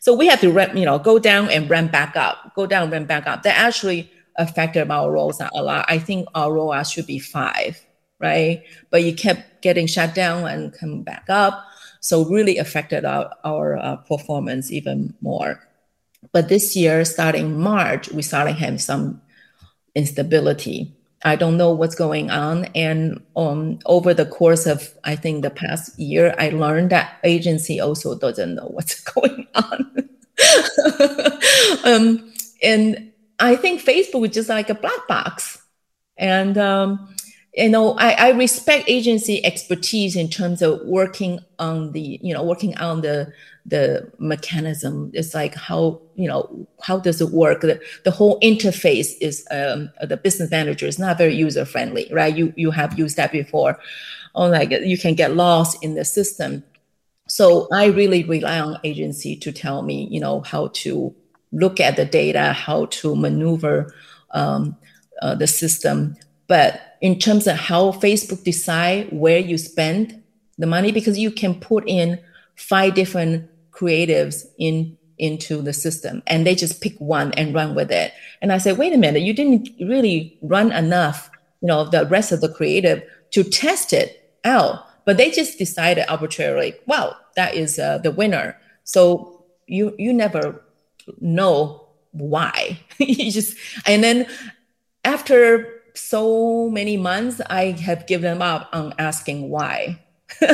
so 0.00 0.14
we 0.14 0.26
have 0.26 0.40
to 0.40 0.70
you 0.74 0.84
know, 0.84 0.98
go 0.98 1.18
down 1.18 1.50
and 1.50 1.68
ramp 1.68 1.92
back 1.92 2.16
up, 2.16 2.54
go 2.54 2.66
down, 2.66 2.90
ramp 2.90 3.08
back 3.08 3.26
up. 3.26 3.42
That 3.42 3.58
actually 3.58 4.10
affected 4.36 4.90
our 4.90 5.10
ROAS 5.10 5.40
a 5.40 5.62
lot. 5.62 5.84
I 5.88 5.98
think 5.98 6.28
our 6.34 6.52
ROAS 6.52 6.90
should 6.90 7.06
be 7.06 7.18
five, 7.18 7.84
right? 8.18 8.62
But 8.90 9.04
you 9.04 9.14
kept 9.14 9.62
getting 9.62 9.86
shut 9.86 10.14
down 10.14 10.48
and 10.48 10.72
coming 10.72 11.02
back 11.02 11.26
up. 11.28 11.66
So 12.02 12.24
really 12.24 12.58
affected 12.58 13.04
our, 13.04 13.30
our 13.44 13.76
uh, 13.76 13.96
performance 13.96 14.72
even 14.72 15.14
more. 15.20 15.60
But 16.32 16.48
this 16.48 16.74
year, 16.74 17.04
starting 17.04 17.58
March, 17.58 18.10
we 18.10 18.22
started 18.22 18.54
having 18.54 18.78
some 18.78 19.22
instability. 19.94 20.92
I 21.24 21.36
don't 21.36 21.56
know 21.56 21.70
what's 21.70 21.94
going 21.94 22.28
on. 22.28 22.64
And 22.74 23.22
um, 23.36 23.78
over 23.86 24.12
the 24.14 24.26
course 24.26 24.66
of, 24.66 24.92
I 25.04 25.14
think, 25.14 25.42
the 25.42 25.50
past 25.50 25.96
year, 25.96 26.34
I 26.38 26.48
learned 26.50 26.90
that 26.90 27.18
agency 27.22 27.78
also 27.78 28.18
doesn't 28.18 28.56
know 28.56 28.66
what's 28.66 29.00
going 29.14 29.46
on. 29.54 30.08
um, 31.84 32.32
and 32.64 33.12
I 33.38 33.54
think 33.54 33.80
Facebook 33.80 34.26
is 34.28 34.34
just 34.34 34.48
like 34.48 34.70
a 34.70 34.74
black 34.74 35.06
box. 35.06 35.62
And, 36.16 36.58
um, 36.58 37.14
you 37.54 37.68
know, 37.68 37.92
I, 37.98 38.12
I 38.12 38.30
respect 38.30 38.88
agency 38.88 39.44
expertise 39.44 40.16
in 40.16 40.28
terms 40.28 40.62
of 40.62 40.80
working 40.86 41.40
on 41.58 41.92
the, 41.92 42.18
you 42.22 42.32
know, 42.32 42.42
working 42.42 42.76
on 42.78 43.02
the 43.02 43.32
the 43.66 44.10
mechanism. 44.18 45.10
It's 45.14 45.34
like 45.34 45.54
how 45.54 46.00
you 46.14 46.28
know 46.28 46.66
how 46.82 46.98
does 46.98 47.20
it 47.20 47.30
work? 47.30 47.60
The, 47.60 47.80
the 48.04 48.10
whole 48.10 48.40
interface 48.40 49.12
is 49.20 49.46
um, 49.50 49.90
the 50.00 50.16
business 50.16 50.50
manager 50.50 50.86
is 50.86 50.98
not 50.98 51.18
very 51.18 51.34
user 51.34 51.64
friendly, 51.64 52.08
right? 52.10 52.34
You 52.34 52.54
you 52.56 52.70
have 52.70 52.98
used 52.98 53.16
that 53.18 53.32
before, 53.32 53.78
or 54.34 54.48
like 54.48 54.70
you 54.70 54.96
can 54.96 55.14
get 55.14 55.36
lost 55.36 55.82
in 55.84 55.94
the 55.94 56.04
system. 56.04 56.64
So 57.28 57.68
I 57.72 57.86
really 57.86 58.24
rely 58.24 58.60
on 58.60 58.78
agency 58.82 59.36
to 59.36 59.52
tell 59.52 59.82
me, 59.82 60.08
you 60.10 60.20
know, 60.20 60.40
how 60.40 60.68
to 60.68 61.14
look 61.52 61.80
at 61.80 61.96
the 61.96 62.04
data, 62.04 62.52
how 62.52 62.86
to 62.86 63.14
maneuver 63.14 63.94
um, 64.30 64.76
uh, 65.20 65.34
the 65.34 65.46
system. 65.46 66.16
But 66.46 66.91
in 67.02 67.18
terms 67.18 67.48
of 67.48 67.56
how 67.56 67.90
Facebook 67.90 68.44
decide 68.44 69.08
where 69.12 69.38
you 69.38 69.58
spend 69.58 70.22
the 70.56 70.66
money, 70.66 70.92
because 70.92 71.18
you 71.18 71.30
can 71.30 71.58
put 71.58 71.84
in 71.86 72.18
five 72.54 72.94
different 72.94 73.50
creatives 73.70 74.44
in 74.58 74.96
into 75.18 75.60
the 75.62 75.72
system 75.72 76.22
and 76.26 76.46
they 76.46 76.54
just 76.54 76.80
pick 76.80 76.98
one 76.98 77.32
and 77.32 77.54
run 77.54 77.74
with 77.74 77.92
it. 77.92 78.12
And 78.40 78.52
i 78.52 78.58
said 78.58 78.78
wait 78.78 78.92
a 78.92 78.96
minute 78.96 79.22
you 79.22 79.32
didn't 79.32 79.68
really 79.80 80.36
run 80.42 80.72
enough 80.72 81.30
you 81.60 81.68
know 81.68 81.84
the 81.84 82.06
rest 82.06 82.32
of 82.32 82.40
the 82.40 82.48
creative 82.48 83.02
to 83.32 83.44
test 83.44 83.92
it 83.92 84.36
out. 84.44 84.84
But 85.04 85.16
they 85.16 85.30
just 85.30 85.58
decided 85.58 86.06
arbitrarily 86.08 86.74
well 86.86 87.18
that 87.36 87.54
is 87.54 87.78
uh, 87.78 87.98
the 87.98 88.10
winner. 88.10 88.56
So 88.84 89.44
you 89.66 89.94
you 89.98 90.12
never 90.12 90.62
know 91.20 91.88
why. 92.12 92.80
You 92.98 93.30
just 93.30 93.56
and 93.86 94.02
then 94.04 94.26
after 95.04 95.81
so 95.94 96.68
many 96.70 96.96
months 96.96 97.40
i 97.48 97.70
have 97.72 98.06
given 98.06 98.40
up 98.42 98.68
on 98.72 98.94
asking 98.98 99.50
why. 99.50 99.98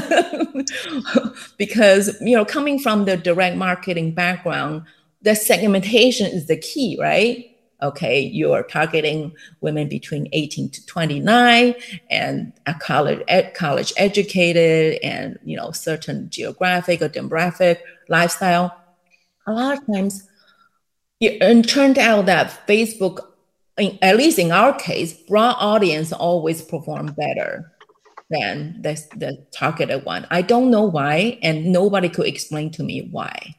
Because 1.57 2.21
you 2.21 2.37
know 2.37 2.45
coming 2.45 2.79
from 2.79 3.05
the 3.05 3.17
direct 3.17 3.57
marketing 3.57 4.13
background 4.15 4.83
the 5.23 5.35
segmentation 5.35 6.27
is 6.27 6.47
the 6.47 6.57
key 6.57 6.97
right? 7.01 7.55
Okay 7.81 8.21
you're 8.21 8.65
targeting 8.65 9.33
women 9.61 9.89
between 9.89 10.29
18 10.33 10.71
to 10.71 10.87
29 10.87 11.75
and 12.11 12.53
a 12.67 12.75
college 12.75 13.23
ed, 13.29 13.55
college 13.55 13.93
educated 13.97 14.99
and 15.03 15.39
you 15.45 15.57
know 15.57 15.71
certain 15.71 16.29
geographic 16.29 17.01
or 17.01 17.09
demographic 17.09 17.79
lifestyle. 18.09 18.77
A 19.47 19.53
lot 19.53 19.79
of 19.79 19.87
times 19.87 20.29
it 21.21 21.65
turned 21.69 21.99
out 21.99 22.27
that 22.27 22.67
facebook 22.67 23.29
in, 23.79 23.99
at 24.03 24.17
least 24.17 24.39
in 24.39 24.53
our 24.53 24.75
case 24.79 25.13
broad 25.13 25.57
audience 25.59 26.13
always 26.13 26.63
perform 26.63 27.07
better 27.07 27.73
than 28.31 28.81
the, 28.83 28.95
the 29.17 29.47
targeted 29.53 30.05
one 30.05 30.27
i 30.31 30.43
don't 30.43 30.71
know 30.71 30.83
why 30.83 31.39
and 31.43 31.73
nobody 31.73 32.09
could 32.09 32.27
explain 32.27 32.71
to 32.71 32.83
me 32.83 33.09
why 33.11 33.55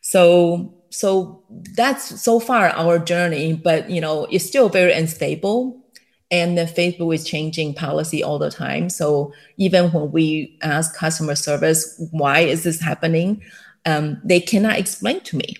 so 0.00 0.76
so 0.96 1.42
that's 1.50 2.22
so 2.22 2.40
far 2.40 2.68
our 2.70 2.98
journey, 2.98 3.52
but 3.52 3.90
you 3.90 4.00
know, 4.00 4.26
it's 4.30 4.46
still 4.46 4.68
very 4.68 4.92
unstable. 4.92 5.82
And 6.30 6.56
the 6.56 6.64
Facebook 6.64 7.14
is 7.14 7.24
changing 7.24 7.74
policy 7.74 8.22
all 8.22 8.38
the 8.38 8.50
time. 8.50 8.88
So 8.88 9.32
even 9.58 9.92
when 9.92 10.10
we 10.10 10.58
ask 10.62 10.96
customer 10.96 11.34
service, 11.34 12.02
why 12.10 12.40
is 12.40 12.64
this 12.64 12.80
happening? 12.80 13.42
Um, 13.84 14.20
they 14.24 14.40
cannot 14.40 14.78
explain 14.78 15.20
to 15.20 15.36
me. 15.36 15.56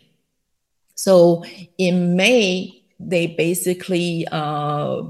So 0.95 1.45
in 1.77 2.17
May, 2.17 2.83
they 2.99 3.27
basically 3.27 4.27
uh, 4.33 5.03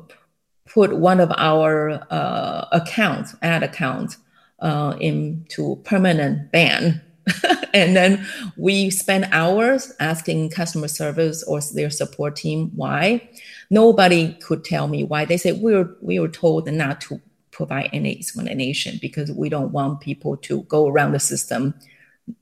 put 0.66 0.96
one 0.96 1.20
of 1.20 1.32
our 1.36 2.06
uh, 2.10 2.66
accounts, 2.72 3.34
ad 3.42 3.62
accounts, 3.62 4.18
uh, 4.60 4.96
into 5.00 5.76
permanent 5.84 6.50
ban 6.50 7.02
and 7.74 7.96
then 7.96 8.26
we 8.56 8.90
spend 8.90 9.28
hours 9.32 9.92
asking 9.98 10.50
customer 10.50 10.88
service 10.88 11.42
or 11.44 11.60
their 11.74 11.90
support 11.90 12.36
team 12.36 12.70
why. 12.74 13.28
Nobody 13.70 14.34
could 14.34 14.64
tell 14.64 14.86
me 14.86 15.02
why. 15.04 15.24
They 15.24 15.36
said 15.36 15.60
we 15.60 15.74
were 15.74 15.96
we 16.00 16.20
were 16.20 16.28
told 16.28 16.70
not 16.70 17.00
to 17.02 17.20
provide 17.50 17.90
any 17.92 18.16
explanation 18.16 18.98
because 19.00 19.32
we 19.32 19.48
don't 19.48 19.72
want 19.72 20.00
people 20.00 20.36
to 20.36 20.62
go 20.64 20.86
around 20.86 21.12
the 21.12 21.18
system, 21.18 21.74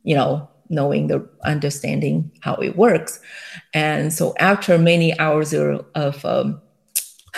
you 0.02 0.14
know, 0.14 0.48
knowing 0.68 1.09
the 1.09 1.28
understanding 1.44 2.30
how 2.40 2.54
it 2.56 2.76
works. 2.76 3.21
And 3.73 4.12
so 4.12 4.35
after 4.38 4.78
many 4.78 5.18
hours 5.18 5.52
of 5.52 6.25
um, 6.25 6.61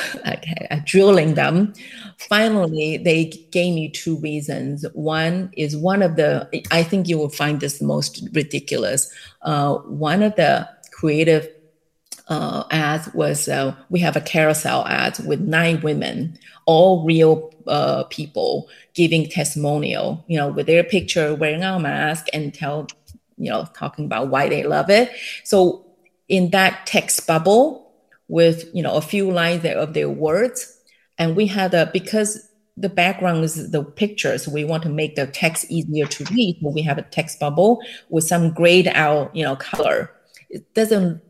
okay, 0.16 0.66
uh, 0.71 0.80
drilling 0.85 1.35
them. 1.35 1.73
Finally, 2.18 2.99
they 2.99 3.26
gave 3.50 3.75
me 3.75 3.90
two 3.90 4.18
reasons. 4.18 4.85
One 4.92 5.50
is 5.56 5.76
one 5.76 6.02
of 6.02 6.16
the, 6.16 6.49
I 6.71 6.83
think 6.83 7.09
you 7.09 7.18
will 7.18 7.30
find 7.30 7.61
this 7.61 7.80
most 7.80 8.26
ridiculous. 8.33 9.12
Uh, 9.42 9.76
one 9.76 10.23
of 10.23 10.37
the 10.37 10.68
creative 10.92 11.49
uh, 12.28 12.64
ads 12.71 13.12
was 13.14 13.49
uh, 13.49 13.75
we 13.88 14.00
have 14.00 14.16
a 14.16 14.21
carousel 14.21 14.85
ad 14.87 15.18
with 15.26 15.40
nine 15.40 15.80
women, 15.83 16.38
all 16.66 17.04
real 17.04 17.52
uh, 17.66 18.04
people 18.04 18.68
giving 18.95 19.28
testimonial, 19.28 20.25
you 20.26 20.37
know, 20.37 20.49
with 20.49 20.66
their 20.66 20.83
picture 20.83 21.35
wearing 21.35 21.62
a 21.62 21.78
mask 21.78 22.26
and 22.33 22.52
tell, 22.52 22.88
you 23.37 23.50
know, 23.50 23.66
talking 23.75 24.07
about 24.07 24.28
why 24.28 24.49
they 24.49 24.62
love 24.62 24.90
it. 24.90 25.11
So 25.45 25.87
in 26.28 26.50
that 26.50 26.87
text 26.87 27.26
bubble, 27.26 27.87
with 28.28 28.69
you 28.75 28.83
know 28.83 28.95
a 28.95 29.00
few 29.00 29.31
lines 29.31 29.64
of 29.64 29.95
their 29.95 30.09
words 30.09 30.81
and 31.19 31.37
we 31.37 31.47
had 31.47 31.73
a 31.75 31.90
because 31.93 32.49
the 32.76 32.88
background 32.88 33.43
is 33.43 33.71
the 33.71 33.83
pictures 33.83 34.47
we 34.47 34.64
want 34.64 34.83
to 34.83 34.88
make 34.88 35.16
the 35.16 35.26
text 35.26 35.71
easier 35.71 36.07
to 36.07 36.25
read 36.33 36.59
When 36.61 36.75
we 36.75 36.83
have 36.83 36.99
a 36.99 37.02
text 37.02 37.40
bubble 37.40 37.81
with 38.11 38.25
some 38.25 38.52
grayed 38.52 38.88
out 38.88 39.35
you 39.35 39.45
know 39.45 39.57
color. 39.57 40.12
It 40.50 40.75
doesn't 40.75 41.23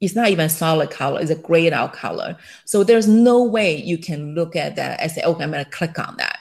it's 0.00 0.14
not 0.14 0.28
even 0.28 0.48
solid 0.48 0.90
color 0.90 1.20
it's 1.20 1.30
a 1.30 1.34
grayed 1.34 1.72
out 1.72 1.92
color. 1.92 2.36
So 2.64 2.84
there's 2.84 3.08
no 3.08 3.42
way 3.42 3.76
you 3.76 3.98
can 3.98 4.34
look 4.34 4.56
at 4.56 4.76
that 4.76 5.00
and 5.00 5.10
say 5.10 5.22
okay 5.22 5.44
i'm 5.44 5.50
going 5.50 5.64
to 5.64 5.70
click 5.70 5.98
on 5.98 6.16
that. 6.18 6.38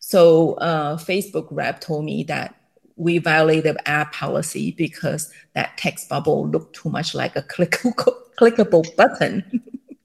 So 0.00 0.54
uh, 0.54 0.96
facebook 0.96 1.48
rep 1.50 1.80
told 1.80 2.04
me 2.04 2.22
that 2.24 2.54
we 2.98 3.18
violated 3.18 3.76
our 3.86 4.06
policy 4.10 4.72
because 4.72 5.32
that 5.54 5.78
text 5.78 6.08
bubble 6.08 6.48
looked 6.48 6.74
too 6.74 6.90
much 6.90 7.14
like 7.14 7.36
a 7.36 7.42
clickable, 7.54 8.14
clickable 8.38 8.84
button. 8.96 9.42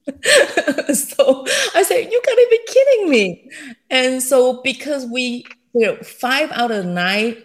so 0.94 1.44
I 1.74 1.82
said, 1.82 2.10
you 2.10 2.22
gotta 2.24 2.46
be 2.50 2.60
kidding 2.66 3.10
me. 3.10 3.50
And 3.90 4.22
so 4.22 4.62
because 4.62 5.06
we, 5.06 5.44
you 5.74 5.86
know, 5.86 5.96
five 5.96 6.50
out 6.52 6.70
of 6.70 6.86
nine 6.86 7.36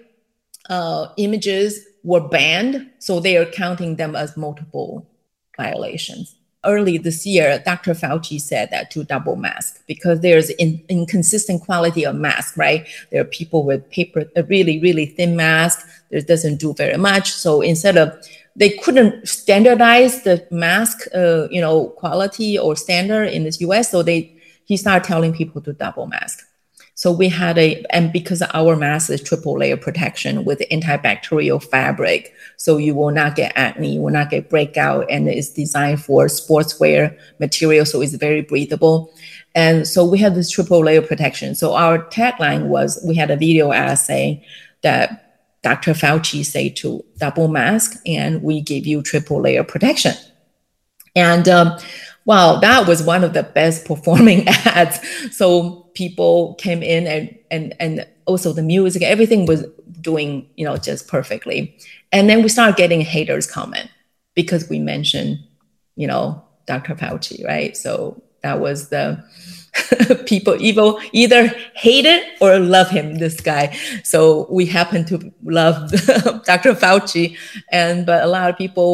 uh, 0.69 1.07
images 1.17 1.85
were 2.03 2.25
banned, 2.25 2.89
so 2.99 3.19
they 3.19 3.35
are 3.37 3.45
counting 3.45 3.95
them 3.95 4.15
as 4.15 4.37
multiple 4.37 5.09
violations 5.57 6.38
early 6.65 6.97
this 6.97 7.25
year, 7.25 7.61
Dr. 7.65 7.93
Fauci 7.93 8.39
said 8.39 8.69
that 8.71 8.91
to 8.91 9.03
double 9.03 9.35
mask 9.35 9.81
because 9.87 10.19
there's 10.19 10.49
in, 10.51 10.83
inconsistent 10.89 11.61
quality 11.63 12.05
of 12.05 12.15
mask, 12.15 12.57
right? 12.57 12.85
There 13.11 13.21
are 13.21 13.25
people 13.25 13.63
with 13.63 13.89
paper, 13.89 14.25
a 14.35 14.43
really, 14.43 14.79
really 14.79 15.05
thin 15.05 15.35
mask 15.35 15.87
that 16.11 16.27
doesn't 16.27 16.57
do 16.57 16.73
very 16.73 16.97
much. 16.97 17.31
So 17.31 17.61
instead 17.61 17.97
of 17.97 18.13
they 18.55 18.71
couldn't 18.71 19.27
standardize 19.27 20.23
the 20.23 20.45
mask, 20.51 21.07
uh, 21.15 21.47
you 21.49 21.61
know, 21.61 21.89
quality 21.89 22.59
or 22.59 22.75
standard 22.75 23.29
in 23.29 23.43
the 23.43 23.55
U.S. 23.61 23.91
So 23.91 24.03
they 24.03 24.35
he 24.65 24.75
started 24.75 25.07
telling 25.07 25.33
people 25.33 25.61
to 25.61 25.73
double 25.73 26.07
mask. 26.07 26.45
So 26.99 27.13
we 27.13 27.29
had 27.29 27.57
a, 27.57 27.81
and 27.91 28.11
because 28.11 28.41
our 28.53 28.75
mask 28.75 29.09
is 29.09 29.23
triple 29.23 29.57
layer 29.57 29.77
protection 29.77 30.43
with 30.43 30.61
antibacterial 30.69 31.63
fabric, 31.63 32.33
so 32.57 32.75
you 32.75 32.93
will 32.93 33.11
not 33.11 33.37
get 33.37 33.53
acne, 33.55 33.93
you 33.93 34.01
will 34.01 34.11
not 34.11 34.29
get 34.29 34.49
breakout, 34.49 35.09
and 35.09 35.29
it's 35.29 35.47
designed 35.47 36.03
for 36.03 36.25
sportswear 36.25 37.17
material, 37.39 37.85
so 37.85 38.01
it's 38.01 38.15
very 38.15 38.41
breathable. 38.41 39.13
And 39.55 39.87
so 39.87 40.03
we 40.03 40.17
have 40.17 40.35
this 40.35 40.51
triple 40.51 40.83
layer 40.83 41.01
protection. 41.01 41.55
So 41.55 41.73
our 41.73 41.99
tagline 41.99 42.65
was 42.65 43.01
we 43.07 43.15
had 43.15 43.31
a 43.31 43.37
video 43.37 43.71
saying 43.95 44.43
that 44.81 45.39
Dr. 45.63 45.93
Fauci 45.93 46.45
said 46.45 46.75
to 46.75 47.01
double 47.17 47.47
mask, 47.47 47.97
and 48.05 48.43
we 48.43 48.59
give 48.59 48.85
you 48.85 49.01
triple 49.01 49.41
layer 49.41 49.63
protection. 49.63 50.15
And 51.15 51.47
um, 51.47 51.79
wow, 52.25 52.59
that 52.59 52.89
was 52.89 53.01
one 53.01 53.23
of 53.23 53.31
the 53.31 53.43
best 53.43 53.85
performing 53.85 54.45
ads. 54.65 54.99
So 55.33 55.78
people 55.99 56.55
came 56.55 56.81
in 56.81 57.05
and 57.05 57.37
and 57.51 57.75
and 57.81 58.07
also 58.25 58.53
the 58.53 58.63
music, 58.63 59.01
everything 59.03 59.45
was 59.45 59.65
doing, 59.99 60.47
you 60.55 60.63
know, 60.63 60.77
just 60.77 61.09
perfectly. 61.09 61.59
And 62.13 62.29
then 62.29 62.41
we 62.41 62.47
started 62.47 62.77
getting 62.77 63.01
haters 63.01 63.45
comment 63.45 63.89
because 64.33 64.69
we 64.69 64.79
mentioned, 64.79 65.39
you 65.97 66.07
know, 66.07 66.41
Dr. 66.67 66.95
Fauci, 66.95 67.45
right? 67.45 67.75
So 67.75 68.23
that 68.43 68.61
was 68.61 68.87
the 68.87 69.21
people 70.25 70.55
evil 70.59 71.01
either 71.11 71.47
hate 71.75 72.05
it 72.05 72.23
or 72.39 72.57
love 72.59 72.89
him 72.89 73.19
this 73.19 73.39
guy 73.39 73.65
so 74.03 74.47
we 74.49 74.65
happen 74.65 75.05
to 75.05 75.31
love 75.43 75.91
dr 76.49 76.73
fauci 76.81 77.37
and 77.71 78.03
but 78.03 78.23
a 78.23 78.27
lot 78.27 78.49
of 78.49 78.57
people 78.57 78.89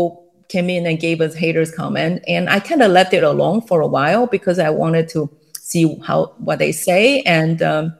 came 0.49 0.69
in 0.69 0.85
and 0.85 0.99
gave 0.99 1.21
us 1.21 1.33
haters 1.33 1.71
comment 1.73 2.21
and 2.27 2.49
i 2.49 2.59
kind 2.59 2.81
of 2.81 2.91
left 2.91 3.13
it 3.13 3.23
alone 3.23 3.61
for 3.61 3.79
a 3.79 3.87
while 3.87 4.27
because 4.27 4.59
i 4.59 4.69
wanted 4.69 5.07
to 5.07 5.29
see 5.65 5.99
how 6.05 6.33
what 6.37 6.59
they 6.59 6.71
say. 6.71 7.21
And 7.21 7.61
um, 7.61 7.95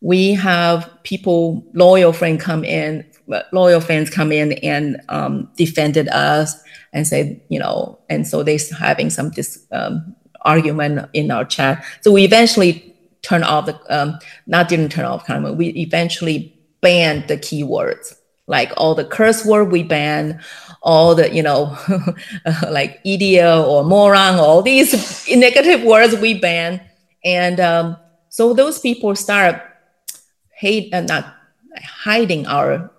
we 0.00 0.32
have 0.34 0.90
people 1.04 1.64
loyal 1.72 2.12
friends 2.12 2.42
come 2.42 2.64
in 2.64 3.04
loyal 3.52 3.80
fans 3.80 4.10
come 4.10 4.32
in 4.32 4.54
and 4.54 5.00
um, 5.08 5.48
defended 5.56 6.08
us 6.08 6.60
and 6.92 7.06
said 7.06 7.40
you 7.48 7.58
know 7.58 7.98
and 8.08 8.26
so 8.26 8.42
they're 8.42 8.58
having 8.76 9.10
some 9.10 9.30
dis, 9.30 9.66
um, 9.72 10.14
argument 10.42 11.08
in 11.12 11.30
our 11.30 11.44
chat. 11.44 11.84
So 12.00 12.10
we 12.10 12.24
eventually 12.24 12.94
turned 13.22 13.44
off 13.44 13.66
the 13.66 13.78
um, 13.88 14.18
not 14.46 14.68
didn't 14.68 14.90
turn 14.90 15.04
off 15.04 15.26
comment 15.26 15.56
we 15.56 15.68
eventually 15.68 16.56
banned 16.80 17.28
the 17.28 17.36
keywords 17.36 18.16
like 18.50 18.72
all 18.76 18.96
the 18.96 19.04
curse 19.04 19.44
word 19.46 19.70
we 19.70 19.84
ban, 19.84 20.42
all 20.82 21.14
the 21.14 21.32
you 21.32 21.42
know 21.42 21.78
like 22.68 23.00
idiot 23.04 23.46
or 23.46 23.84
moron 23.84 24.34
all 24.34 24.60
these 24.60 25.24
negative 25.34 25.84
words 25.84 26.16
we 26.16 26.34
ban. 26.34 26.82
And 27.24 27.60
um, 27.60 27.96
so 28.28 28.52
those 28.52 28.80
people 28.80 29.14
start 29.14 29.62
hate 30.50 30.92
uh, 30.92 31.02
not 31.02 31.32
hiding 31.78 32.46
our 32.46 32.90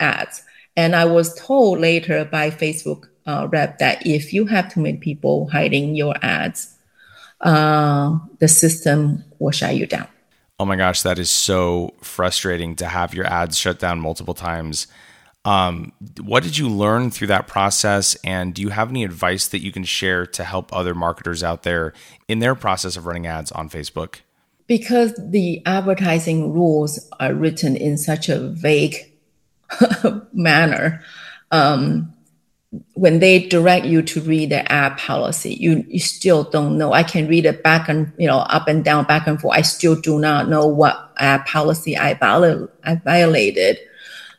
ads. 0.00 0.42
And 0.76 0.96
i 0.96 1.04
was 1.04 1.34
told 1.34 1.78
later 1.78 2.24
by 2.24 2.50
facebook 2.50 3.06
uh, 3.26 3.46
rep 3.52 3.78
that 3.78 4.04
if 4.04 4.32
you 4.32 4.44
have 4.46 4.72
too 4.72 4.80
many 4.80 4.98
people 4.98 5.48
hiding 5.48 5.94
your 5.94 6.14
ads 6.20 6.76
uh, 7.40 8.18
the 8.40 8.48
system 8.48 9.22
will 9.38 9.52
shut 9.52 9.76
you 9.76 9.86
down 9.86 10.08
oh 10.58 10.64
my 10.64 10.76
gosh 10.76 11.02
that 11.02 11.18
is 11.18 11.30
so 11.30 11.92
frustrating 12.00 12.76
to 12.76 12.86
have 12.86 13.14
your 13.14 13.26
ads 13.26 13.56
shut 13.56 13.78
down 13.78 14.00
multiple 14.00 14.34
times 14.34 14.86
um, 15.44 15.92
what 16.22 16.42
did 16.42 16.56
you 16.56 16.68
learn 16.68 17.10
through 17.10 17.26
that 17.26 17.46
process? 17.46 18.16
And 18.24 18.54
do 18.54 18.62
you 18.62 18.70
have 18.70 18.88
any 18.88 19.04
advice 19.04 19.48
that 19.48 19.62
you 19.62 19.72
can 19.72 19.84
share 19.84 20.26
to 20.26 20.44
help 20.44 20.74
other 20.74 20.94
marketers 20.94 21.42
out 21.42 21.64
there 21.64 21.92
in 22.28 22.38
their 22.38 22.54
process 22.54 22.96
of 22.96 23.06
running 23.06 23.26
ads 23.26 23.52
on 23.52 23.68
Facebook? 23.68 24.20
Because 24.66 25.12
the 25.18 25.62
advertising 25.66 26.54
rules 26.54 27.10
are 27.20 27.34
written 27.34 27.76
in 27.76 27.98
such 27.98 28.30
a 28.30 28.38
vague 28.38 28.96
manner, 30.32 31.02
um, 31.50 32.13
when 32.94 33.18
they 33.18 33.46
direct 33.48 33.86
you 33.86 34.02
to 34.02 34.20
read 34.20 34.50
the 34.50 34.70
app 34.70 34.98
policy, 34.98 35.54
you, 35.54 35.84
you 35.88 35.98
still 35.98 36.44
don't 36.44 36.78
know. 36.78 36.92
I 36.92 37.02
can 37.02 37.28
read 37.28 37.46
it 37.46 37.62
back 37.62 37.88
and 37.88 38.12
you 38.18 38.26
know 38.26 38.38
up 38.38 38.68
and 38.68 38.84
down, 38.84 39.04
back 39.04 39.26
and 39.26 39.40
forth. 39.40 39.56
I 39.56 39.62
still 39.62 40.00
do 40.00 40.18
not 40.18 40.48
know 40.48 40.66
what 40.66 41.12
app 41.18 41.46
policy 41.46 41.96
I, 41.96 42.14
viol- 42.14 42.70
I 42.84 42.96
violated. 42.96 43.78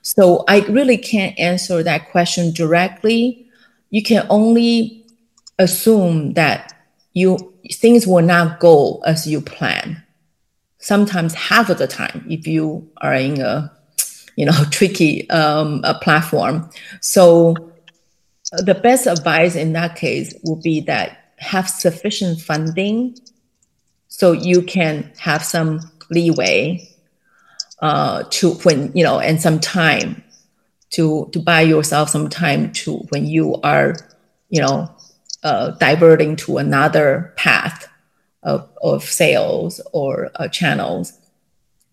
So 0.01 0.43
I 0.47 0.59
really 0.61 0.97
can't 0.97 1.37
answer 1.39 1.83
that 1.83 2.11
question 2.11 2.51
directly. 2.51 3.47
You 3.89 4.03
can 4.03 4.25
only 4.29 5.05
assume 5.57 6.33
that 6.33 6.73
you 7.13 7.53
things 7.71 8.05
will 8.05 8.21
not 8.21 8.59
go 8.59 9.01
as 9.05 9.27
you 9.27 9.41
plan. 9.41 10.03
Sometimes 10.77 11.33
half 11.33 11.69
of 11.69 11.77
the 11.77 11.87
time, 11.87 12.25
if 12.29 12.45
you 12.45 12.89
are 12.97 13.13
in 13.15 13.41
a 13.41 13.71
you 14.35 14.45
know 14.45 14.63
tricky 14.71 15.29
um, 15.29 15.81
a 15.83 15.93
platform. 15.95 16.69
So 17.01 17.71
the 18.51 18.75
best 18.75 19.07
advice 19.07 19.55
in 19.55 19.73
that 19.73 19.95
case 19.95 20.33
would 20.43 20.61
be 20.61 20.79
that 20.81 21.33
have 21.37 21.69
sufficient 21.69 22.39
funding 22.39 23.17
so 24.07 24.31
you 24.31 24.61
can 24.61 25.11
have 25.17 25.43
some 25.43 25.79
leeway 26.09 26.87
uh, 27.81 28.23
to 28.29 28.53
when 28.63 28.91
you 28.95 29.03
know 29.03 29.19
and 29.19 29.41
some 29.41 29.59
time 29.59 30.23
to 30.91 31.29
to 31.33 31.39
buy 31.39 31.61
yourself 31.61 32.09
some 32.09 32.29
time 32.29 32.71
to 32.71 32.97
when 33.09 33.25
you 33.25 33.55
are 33.63 33.95
you 34.49 34.61
know 34.61 34.89
uh, 35.43 35.71
diverting 35.71 36.35
to 36.35 36.57
another 36.57 37.33
path 37.35 37.87
of, 38.43 38.67
of 38.81 39.03
sales 39.03 39.79
or 39.93 40.31
uh, 40.35 40.47
channels. 40.47 41.13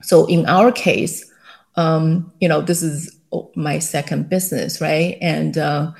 So 0.02 0.26
in 0.26 0.46
our 0.46 0.70
case 0.70 1.30
um, 1.76 2.32
you 2.40 2.48
know 2.48 2.60
this 2.60 2.82
is 2.82 3.18
my 3.56 3.78
second 3.78 4.28
business 4.28 4.80
right? 4.80 5.18
And 5.20 5.58
uh, 5.58 5.92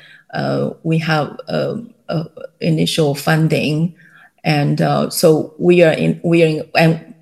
we 0.82 0.98
have 0.98 1.38
uh, 1.48 1.76
uh, 2.08 2.24
initial 2.60 3.14
funding, 3.14 3.94
and 4.44 4.80
so 5.12 5.54
we 5.58 5.82
are 5.82 5.92
in 5.92 6.20
we 6.24 6.42
are 6.42 6.46
in, 6.46 6.70
and 6.76 7.14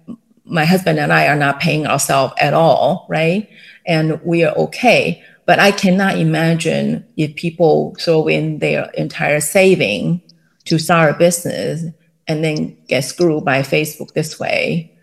my 0.44 0.64
husband 0.64 0.98
and 0.98 1.12
I 1.12 1.28
are 1.28 1.36
not 1.36 1.60
paying 1.60 1.86
ourselves 1.86 2.34
at 2.38 2.54
all, 2.54 3.06
right? 3.08 3.48
And 3.86 4.20
we 4.24 4.44
are 4.44 4.54
okay. 4.56 5.22
But 5.46 5.58
I 5.58 5.72
cannot 5.72 6.18
imagine 6.18 7.04
if 7.16 7.34
people 7.34 7.96
throw 7.98 8.28
in 8.28 8.58
their 8.58 8.90
entire 8.90 9.40
saving 9.40 10.22
to 10.66 10.78
start 10.78 11.14
a 11.14 11.18
business 11.18 11.84
and 12.28 12.44
then 12.44 12.76
get 12.86 13.04
screwed 13.04 13.44
by 13.44 13.62
Facebook 13.62 14.12
this 14.12 14.38
way. 14.38 14.96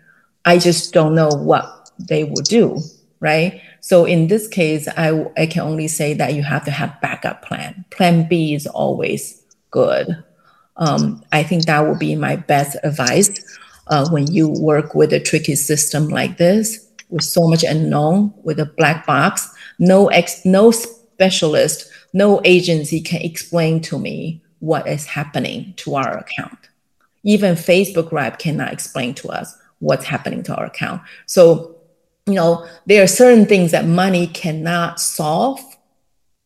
I 0.44 0.58
just 0.58 0.94
don't 0.94 1.14
know 1.14 1.28
what 1.28 1.90
they 1.98 2.24
would 2.24 2.44
do, 2.44 2.80
right? 3.20 3.60
So 3.88 4.04
in 4.04 4.26
this 4.26 4.46
case, 4.46 4.86
I, 4.98 5.24
I 5.38 5.46
can 5.46 5.62
only 5.62 5.88
say 5.88 6.12
that 6.12 6.34
you 6.34 6.42
have 6.42 6.62
to 6.66 6.70
have 6.70 7.00
backup 7.00 7.40
plan. 7.40 7.86
Plan 7.88 8.28
B 8.28 8.52
is 8.52 8.66
always 8.66 9.42
good. 9.70 10.22
Um, 10.76 11.24
I 11.32 11.42
think 11.42 11.64
that 11.64 11.88
would 11.88 11.98
be 11.98 12.14
my 12.14 12.36
best 12.36 12.76
advice 12.84 13.42
uh, 13.86 14.06
when 14.10 14.30
you 14.30 14.50
work 14.50 14.94
with 14.94 15.14
a 15.14 15.20
tricky 15.20 15.54
system 15.54 16.08
like 16.08 16.36
this 16.36 16.86
with 17.08 17.24
so 17.24 17.48
much 17.48 17.64
unknown 17.64 18.34
with 18.42 18.60
a 18.60 18.66
black 18.66 19.06
box. 19.06 19.48
No 19.78 20.08
ex, 20.08 20.44
no 20.44 20.70
specialist, 20.70 21.90
no 22.12 22.42
agency 22.44 23.00
can 23.00 23.22
explain 23.22 23.80
to 23.84 23.98
me 23.98 24.42
what 24.58 24.86
is 24.86 25.06
happening 25.06 25.72
to 25.78 25.94
our 25.94 26.18
account. 26.18 26.58
Even 27.22 27.54
Facebook 27.54 28.12
Rep 28.12 28.38
cannot 28.38 28.70
explain 28.70 29.14
to 29.14 29.30
us 29.30 29.56
what's 29.78 30.04
happening 30.04 30.42
to 30.42 30.54
our 30.56 30.66
account. 30.66 31.00
So 31.24 31.77
you 32.28 32.34
know, 32.34 32.66
there 32.86 33.02
are 33.02 33.08
certain 33.08 33.46
things 33.46 33.72
that 33.72 33.86
money 33.86 34.26
cannot 34.28 35.00
solve 35.00 35.60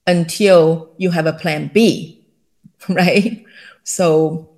until 0.06 0.92
you 0.96 1.10
have 1.10 1.26
a 1.26 1.32
plan 1.32 1.70
B, 1.72 2.24
right? 2.88 3.44
So 3.84 4.48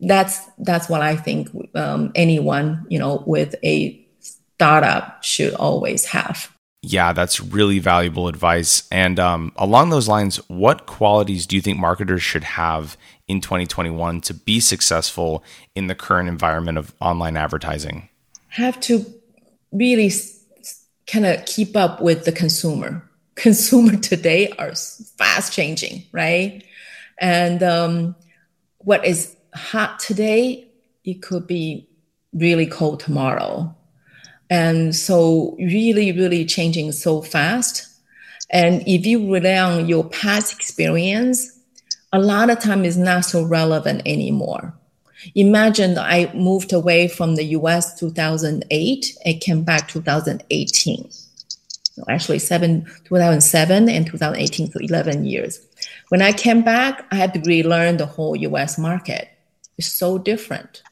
that's 0.00 0.46
that's 0.58 0.88
what 0.88 1.02
I 1.02 1.16
think 1.16 1.50
um, 1.74 2.12
anyone 2.14 2.86
you 2.88 3.00
know 3.00 3.24
with 3.26 3.56
a 3.64 4.00
startup 4.20 5.22
should 5.22 5.54
always 5.54 6.04
have. 6.06 6.52
Yeah, 6.82 7.12
that's 7.12 7.40
really 7.40 7.80
valuable 7.80 8.28
advice. 8.28 8.86
And 8.92 9.18
um, 9.18 9.52
along 9.56 9.90
those 9.90 10.06
lines, 10.06 10.36
what 10.48 10.86
qualities 10.86 11.44
do 11.44 11.56
you 11.56 11.62
think 11.62 11.76
marketers 11.76 12.22
should 12.22 12.44
have 12.44 12.96
in 13.26 13.40
2021 13.40 14.20
to 14.22 14.34
be 14.34 14.60
successful 14.60 15.42
in 15.74 15.88
the 15.88 15.96
current 15.96 16.28
environment 16.28 16.78
of 16.78 16.94
online 17.00 17.36
advertising? 17.36 18.08
Have 18.50 18.78
to 18.82 19.04
really 19.72 20.08
kind 21.10 21.26
of 21.26 21.44
keep 21.46 21.76
up 21.76 22.00
with 22.00 22.24
the 22.24 22.32
consumer. 22.32 23.02
Consumer 23.34 23.96
today 23.96 24.50
are 24.58 24.74
fast 24.74 25.52
changing, 25.52 26.04
right? 26.12 26.64
And 27.20 27.62
um, 27.62 28.16
what 28.78 29.04
is 29.04 29.36
hot 29.54 29.98
today, 29.98 30.68
it 31.04 31.22
could 31.22 31.46
be 31.46 31.88
really 32.32 32.66
cold 32.66 33.00
tomorrow. 33.00 33.74
And 34.50 34.94
so, 34.94 35.56
really, 35.58 36.10
really 36.12 36.44
changing 36.44 36.92
so 36.92 37.22
fast. 37.22 37.86
And 38.50 38.82
if 38.86 39.04
you 39.04 39.32
rely 39.32 39.58
on 39.58 39.88
your 39.88 40.08
past 40.08 40.54
experience, 40.54 41.58
a 42.12 42.18
lot 42.18 42.48
of 42.48 42.58
time 42.58 42.84
is 42.84 42.96
not 42.96 43.26
so 43.26 43.44
relevant 43.44 44.02
anymore. 44.06 44.77
Imagine 45.34 45.98
I 45.98 46.30
moved 46.34 46.72
away 46.72 47.08
from 47.08 47.36
the 47.36 47.44
US 47.44 47.98
2008 47.98 49.18
and 49.24 49.40
came 49.40 49.62
back 49.62 49.88
2018. 49.88 51.10
actually, 52.08 52.38
seven, 52.38 52.84
2007 53.06 53.88
and 53.88 54.06
2018, 54.06 54.70
so 54.70 54.78
11 54.80 55.24
years. 55.24 55.60
When 56.10 56.22
I 56.22 56.32
came 56.32 56.62
back, 56.62 57.04
I 57.10 57.16
had 57.16 57.34
to 57.34 57.40
relearn 57.40 57.96
the 57.96 58.06
whole 58.06 58.36
US 58.36 58.78
market. 58.78 59.28
It's 59.76 59.92
so 59.92 60.18
different, 60.18 60.82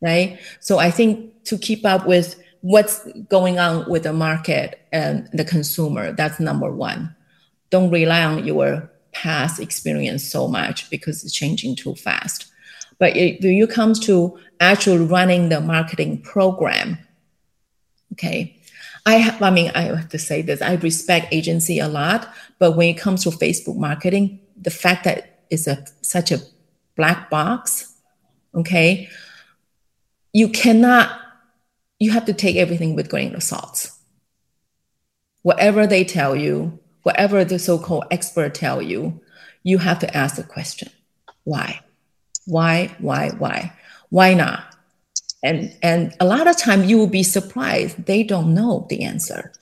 right? 0.00 0.38
So 0.60 0.78
I 0.78 0.90
think 0.90 1.44
to 1.44 1.58
keep 1.58 1.84
up 1.84 2.06
with 2.06 2.40
what's 2.60 3.06
going 3.28 3.58
on 3.58 3.88
with 3.90 4.04
the 4.04 4.12
market 4.12 4.80
and 4.92 5.28
the 5.32 5.44
consumer, 5.44 6.12
that's 6.12 6.40
number 6.40 6.72
one. 6.72 7.14
Don't 7.70 7.90
rely 7.90 8.24
on 8.24 8.46
your 8.46 8.90
past 9.12 9.60
experience 9.60 10.24
so 10.24 10.48
much 10.48 10.88
because 10.90 11.24
it's 11.24 11.32
changing 11.32 11.76
too 11.76 11.94
fast. 11.94 12.46
But 12.98 13.16
it, 13.16 13.44
it 13.44 13.70
comes 13.70 13.98
to 14.00 14.38
actually 14.60 15.04
running 15.06 15.48
the 15.48 15.60
marketing 15.60 16.22
program, 16.22 16.98
okay, 18.12 18.56
I 19.06 19.16
have, 19.16 19.42
I 19.42 19.50
mean, 19.50 19.70
I 19.74 19.82
have 19.82 20.08
to 20.10 20.18
say 20.18 20.42
this, 20.42 20.62
I 20.62 20.74
respect 20.76 21.32
agency 21.32 21.78
a 21.78 21.88
lot, 21.88 22.32
but 22.58 22.76
when 22.76 22.88
it 22.88 22.98
comes 22.98 23.24
to 23.24 23.30
Facebook 23.30 23.76
marketing, 23.76 24.40
the 24.56 24.70
fact 24.70 25.04
that 25.04 25.44
it's 25.50 25.66
a 25.66 25.84
such 26.00 26.32
a 26.32 26.38
black 26.96 27.28
box, 27.28 27.94
okay, 28.54 29.08
you 30.32 30.48
cannot, 30.48 31.20
you 31.98 32.12
have 32.12 32.24
to 32.26 32.32
take 32.32 32.56
everything 32.56 32.94
with 32.94 33.10
grain 33.10 33.34
of 33.34 33.42
salt. 33.42 33.90
Whatever 35.42 35.86
they 35.86 36.04
tell 36.04 36.34
you, 36.34 36.78
whatever 37.02 37.44
the 37.44 37.58
so-called 37.58 38.06
expert 38.10 38.54
tell 38.54 38.80
you, 38.80 39.20
you 39.62 39.78
have 39.78 39.98
to 39.98 40.16
ask 40.16 40.36
the 40.36 40.42
question, 40.42 40.88
why? 41.44 41.80
Why, 42.46 42.94
why, 42.98 43.30
why? 43.30 43.72
Why 44.10 44.34
not? 44.34 44.64
And, 45.42 45.76
and 45.82 46.14
a 46.20 46.24
lot 46.24 46.46
of 46.46 46.56
time 46.56 46.84
you 46.84 46.98
will 46.98 47.06
be 47.06 47.22
surprised 47.22 48.06
they 48.06 48.22
don't 48.22 48.54
know 48.54 48.86
the 48.88 49.04
answer. 49.04 49.52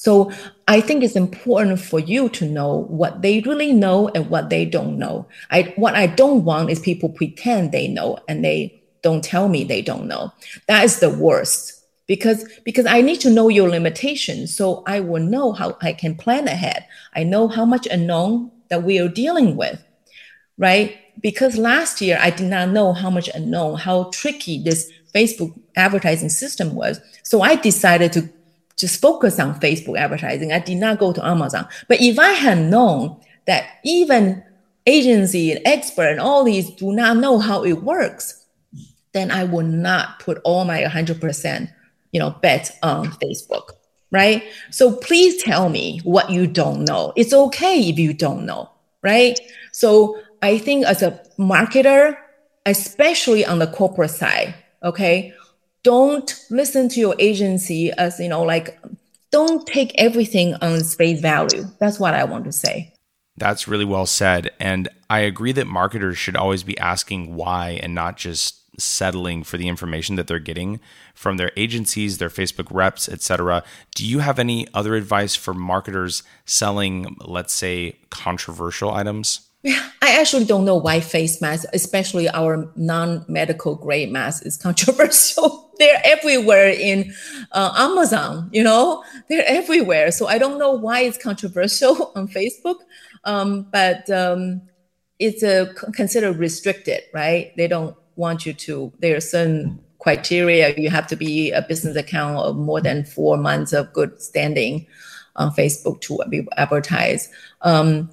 So 0.00 0.32
I 0.66 0.80
think 0.80 1.04
it's 1.04 1.14
important 1.14 1.78
for 1.78 1.98
you 1.98 2.30
to 2.30 2.46
know 2.46 2.86
what 2.88 3.20
they 3.20 3.40
really 3.40 3.74
know 3.74 4.08
and 4.08 4.30
what 4.30 4.48
they 4.48 4.64
don't 4.64 4.98
know. 4.98 5.26
I 5.50 5.74
what 5.76 5.94
I 5.94 6.06
don't 6.06 6.42
want 6.42 6.70
is 6.70 6.80
people 6.80 7.10
pretend 7.10 7.70
they 7.70 7.86
know 7.86 8.18
and 8.26 8.42
they 8.42 8.82
don't 9.02 9.22
tell 9.22 9.46
me 9.50 9.62
they 9.62 9.82
don't 9.82 10.06
know. 10.06 10.32
That 10.68 10.84
is 10.84 11.00
the 11.00 11.10
worst 11.10 11.84
because 12.06 12.48
because 12.64 12.86
I 12.86 13.02
need 13.02 13.20
to 13.20 13.30
know 13.30 13.48
your 13.48 13.68
limitations 13.68 14.56
so 14.56 14.82
I 14.86 15.00
will 15.00 15.22
know 15.22 15.52
how 15.52 15.76
I 15.82 15.92
can 15.92 16.14
plan 16.16 16.48
ahead. 16.48 16.86
I 17.14 17.22
know 17.24 17.46
how 17.48 17.66
much 17.66 17.86
unknown 17.86 18.52
that 18.70 18.82
we 18.82 18.98
are 19.00 19.08
dealing 19.08 19.54
with, 19.54 19.84
right? 20.60 20.96
because 21.22 21.56
last 21.56 22.00
year 22.00 22.18
I 22.20 22.30
did 22.30 22.48
not 22.48 22.70
know 22.70 22.92
how 22.92 23.10
much 23.10 23.28
unknown, 23.34 23.78
how 23.78 24.04
tricky 24.12 24.62
this 24.62 24.90
Facebook 25.14 25.58
advertising 25.76 26.28
system 26.28 26.74
was. 26.74 27.00
So 27.22 27.42
I 27.42 27.56
decided 27.56 28.12
to 28.14 28.28
just 28.76 29.00
focus 29.00 29.38
on 29.38 29.60
Facebook 29.60 29.98
advertising. 29.98 30.52
I 30.52 30.60
did 30.60 30.78
not 30.78 30.98
go 30.98 31.12
to 31.12 31.26
Amazon. 31.26 31.68
But 31.88 32.00
if 32.00 32.18
I 32.18 32.30
had 32.30 32.58
known 32.58 33.20
that 33.46 33.66
even 33.84 34.42
agency 34.86 35.52
and 35.52 35.60
expert 35.66 36.08
and 36.08 36.20
all 36.20 36.44
these 36.44 36.70
do 36.70 36.92
not 36.92 37.18
know 37.18 37.38
how 37.38 37.64
it 37.64 37.82
works, 37.82 38.46
then 39.12 39.30
I 39.30 39.44
would 39.44 39.66
not 39.66 40.20
put 40.20 40.40
all 40.44 40.64
my 40.64 40.82
100%, 40.82 41.70
you 42.12 42.20
know, 42.20 42.30
bet 42.30 42.78
on 42.82 43.08
Facebook, 43.12 43.72
right? 44.10 44.44
So 44.70 44.96
please 44.96 45.42
tell 45.42 45.68
me 45.68 46.00
what 46.04 46.30
you 46.30 46.46
don't 46.46 46.84
know. 46.84 47.12
It's 47.16 47.34
okay 47.34 47.80
if 47.80 47.98
you 47.98 48.14
don't 48.14 48.46
know, 48.46 48.70
right? 49.02 49.38
So 49.72 50.20
I 50.42 50.58
think 50.58 50.86
as 50.86 51.02
a 51.02 51.20
marketer, 51.38 52.16
especially 52.66 53.44
on 53.44 53.58
the 53.58 53.66
corporate 53.66 54.10
side, 54.10 54.54
okay, 54.82 55.34
don't 55.82 56.34
listen 56.50 56.88
to 56.90 57.00
your 57.00 57.14
agency 57.18 57.90
as, 57.92 58.18
you 58.20 58.28
know, 58.28 58.42
like, 58.42 58.78
don't 59.30 59.66
take 59.66 59.92
everything 59.96 60.54
on 60.54 60.82
face 60.82 61.20
value. 61.20 61.64
That's 61.78 62.00
what 62.00 62.14
I 62.14 62.24
want 62.24 62.44
to 62.44 62.52
say. 62.52 62.92
That's 63.36 63.68
really 63.68 63.84
well 63.84 64.06
said. 64.06 64.50
And 64.58 64.88
I 65.08 65.20
agree 65.20 65.52
that 65.52 65.66
marketers 65.66 66.18
should 66.18 66.36
always 66.36 66.62
be 66.62 66.76
asking 66.78 67.34
why 67.36 67.80
and 67.82 67.94
not 67.94 68.16
just 68.16 68.56
settling 68.78 69.44
for 69.44 69.56
the 69.56 69.68
information 69.68 70.16
that 70.16 70.26
they're 70.26 70.38
getting 70.38 70.80
from 71.14 71.36
their 71.36 71.52
agencies, 71.56 72.18
their 72.18 72.28
Facebook 72.28 72.68
reps, 72.70 73.08
etc. 73.08 73.62
Do 73.94 74.06
you 74.06 74.20
have 74.20 74.38
any 74.38 74.66
other 74.74 74.94
advice 74.94 75.34
for 75.36 75.54
marketers 75.54 76.22
selling, 76.44 77.16
let's 77.20 77.52
say, 77.52 77.98
controversial 78.10 78.92
items? 78.92 79.49
I 79.66 80.18
actually 80.18 80.46
don't 80.46 80.64
know 80.64 80.76
why 80.76 81.00
face 81.00 81.40
masks, 81.40 81.66
especially 81.74 82.28
our 82.30 82.70
non-medical 82.76 83.74
grade 83.76 84.10
mask, 84.10 84.46
is 84.46 84.56
controversial. 84.62 85.70
They're 85.78 86.00
everywhere 86.04 86.70
in 86.70 87.12
uh, 87.52 87.72
Amazon. 87.76 88.48
You 88.52 88.64
know, 88.64 89.04
they're 89.28 89.44
everywhere. 89.46 90.12
So 90.12 90.26
I 90.26 90.38
don't 90.38 90.58
know 90.58 90.72
why 90.72 91.00
it's 91.02 91.18
controversial 91.18 92.12
on 92.16 92.28
Facebook, 92.28 92.76
um, 93.24 93.66
but 93.70 94.08
um, 94.10 94.62
it's 95.18 95.42
a 95.42 95.72
considered 95.92 96.36
restricted, 96.36 97.02
right? 97.12 97.54
They 97.56 97.68
don't 97.68 97.96
want 98.16 98.46
you 98.46 98.54
to. 98.54 98.92
There 99.00 99.16
are 99.16 99.20
certain 99.20 99.78
criteria. 99.98 100.74
You 100.76 100.88
have 100.88 101.06
to 101.08 101.16
be 101.16 101.52
a 101.52 101.60
business 101.60 101.96
account 101.96 102.38
of 102.38 102.56
more 102.56 102.80
than 102.80 103.04
four 103.04 103.36
months 103.36 103.74
of 103.74 103.92
good 103.92 104.20
standing 104.22 104.86
on 105.36 105.50
Facebook 105.50 106.00
to 106.02 106.18
be 106.28 106.48
advertised. 106.56 107.30
Um, 107.60 108.10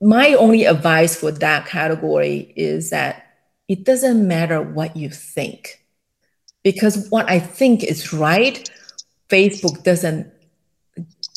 my 0.00 0.34
only 0.34 0.64
advice 0.64 1.16
for 1.16 1.30
that 1.30 1.66
category 1.66 2.52
is 2.56 2.90
that 2.90 3.24
it 3.68 3.84
doesn't 3.84 4.26
matter 4.26 4.62
what 4.62 4.96
you 4.96 5.10
think. 5.10 5.82
Because 6.62 7.08
what 7.10 7.30
i 7.30 7.38
think 7.38 7.84
is 7.84 8.12
right 8.12 8.68
facebook 9.28 9.82
doesn't 9.82 10.32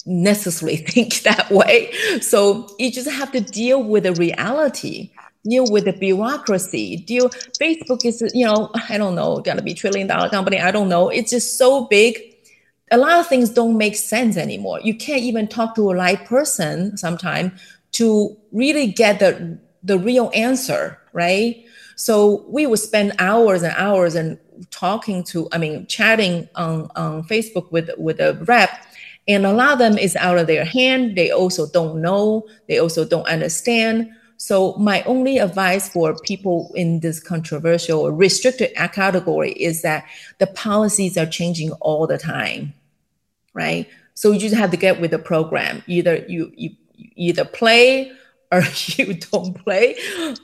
necessarily 0.05 0.77
think 0.93 1.21
that 1.21 1.49
way. 1.51 1.91
So 2.21 2.67
you 2.79 2.91
just 2.91 3.09
have 3.09 3.31
to 3.33 3.41
deal 3.41 3.83
with 3.83 4.03
the 4.03 4.13
reality 4.13 5.11
deal 5.45 5.71
with 5.71 5.85
the 5.85 5.93
bureaucracy 5.93 6.97
deal 6.97 7.29
facebook 7.61 8.03
is 8.03 8.21
you 8.33 8.45
know 8.45 8.69
i 8.89 8.97
don't 8.97 9.15
know 9.15 9.39
gonna 9.39 9.61
be 9.61 9.73
trillion 9.73 10.05
dollar 10.05 10.27
company 10.29 10.59
i 10.59 10.69
don't 10.69 10.89
know. 10.89 11.07
It's 11.07 11.31
just 11.31 11.57
so 11.57 11.85
big. 11.85 12.19
A 12.91 12.97
lot 12.97 13.19
of 13.19 13.27
things 13.27 13.51
don't 13.51 13.77
make 13.77 13.95
sense 13.95 14.35
anymore. 14.35 14.81
You 14.83 14.95
can't 14.95 15.21
even 15.21 15.47
talk 15.47 15.75
to 15.75 15.91
a 15.91 15.93
live 15.93 16.25
person 16.25 16.97
sometimes 16.97 17.51
to 17.99 18.37
really 18.53 18.87
get 18.87 19.19
the 19.19 19.59
the 19.83 19.99
real 19.99 20.31
answer, 20.33 20.97
right? 21.11 21.65
So 21.97 22.45
we 22.47 22.65
would 22.65 22.79
spend 22.79 23.11
hours 23.19 23.61
and 23.61 23.73
hours 23.75 24.15
and 24.15 24.39
talking 24.71 25.21
to, 25.25 25.49
I 25.51 25.57
mean, 25.57 25.85
chatting 25.87 26.47
on, 26.55 26.89
on 26.95 27.23
Facebook 27.23 27.71
with 27.71 27.89
with 27.97 28.21
a 28.21 28.33
rep, 28.45 28.69
and 29.27 29.45
a 29.45 29.51
lot 29.51 29.73
of 29.73 29.79
them 29.79 29.97
is 29.97 30.15
out 30.15 30.37
of 30.37 30.47
their 30.47 30.63
hand. 30.63 31.17
They 31.17 31.29
also 31.29 31.67
don't 31.67 32.01
know. 32.01 32.47
They 32.69 32.79
also 32.79 33.03
don't 33.03 33.27
understand. 33.27 34.09
So 34.37 34.75
my 34.75 35.03
only 35.03 35.37
advice 35.37 35.89
for 35.89 36.15
people 36.23 36.71
in 36.75 37.01
this 37.01 37.19
controversial 37.19 37.99
or 37.99 38.13
restricted 38.13 38.73
category 38.93 39.51
is 39.51 39.81
that 39.81 40.05
the 40.37 40.47
policies 40.47 41.17
are 41.17 41.25
changing 41.25 41.73
all 41.81 42.07
the 42.07 42.17
time, 42.17 42.73
right? 43.53 43.89
So 44.13 44.31
you 44.31 44.39
just 44.39 44.55
have 44.55 44.71
to 44.71 44.77
get 44.77 45.01
with 45.01 45.11
the 45.11 45.19
program. 45.19 45.83
Either 45.87 46.23
you 46.29 46.53
you 46.55 46.69
either 47.15 47.45
play 47.45 48.11
or 48.51 48.63
you 48.97 49.13
don't 49.13 49.53
play. 49.63 49.95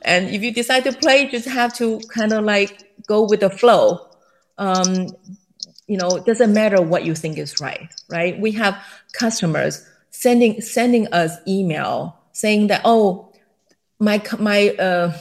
And 0.03 0.29
if 0.29 0.43
you 0.43 0.53
decide 0.53 0.83
to 0.85 0.93
play, 0.93 1.23
you 1.23 1.31
just 1.31 1.47
have 1.47 1.73
to 1.75 1.99
kind 2.09 2.33
of 2.33 2.43
like 2.43 3.03
go 3.07 3.23
with 3.23 3.41
the 3.41 3.49
flow. 3.49 4.07
Um, 4.57 5.07
you 5.87 5.97
know, 5.97 6.09
it 6.09 6.25
doesn't 6.25 6.53
matter 6.53 6.81
what 6.81 7.05
you 7.05 7.13
think 7.13 7.37
is 7.37 7.59
right, 7.59 7.89
right? 8.09 8.39
We 8.39 8.51
have 8.53 8.81
customers 9.13 9.87
sending 10.09 10.61
sending 10.61 11.07
us 11.13 11.37
email 11.47 12.17
saying 12.31 12.67
that, 12.67 12.81
oh, 12.85 13.31
my 13.99 14.21
my 14.39 14.69
uh, 14.69 15.17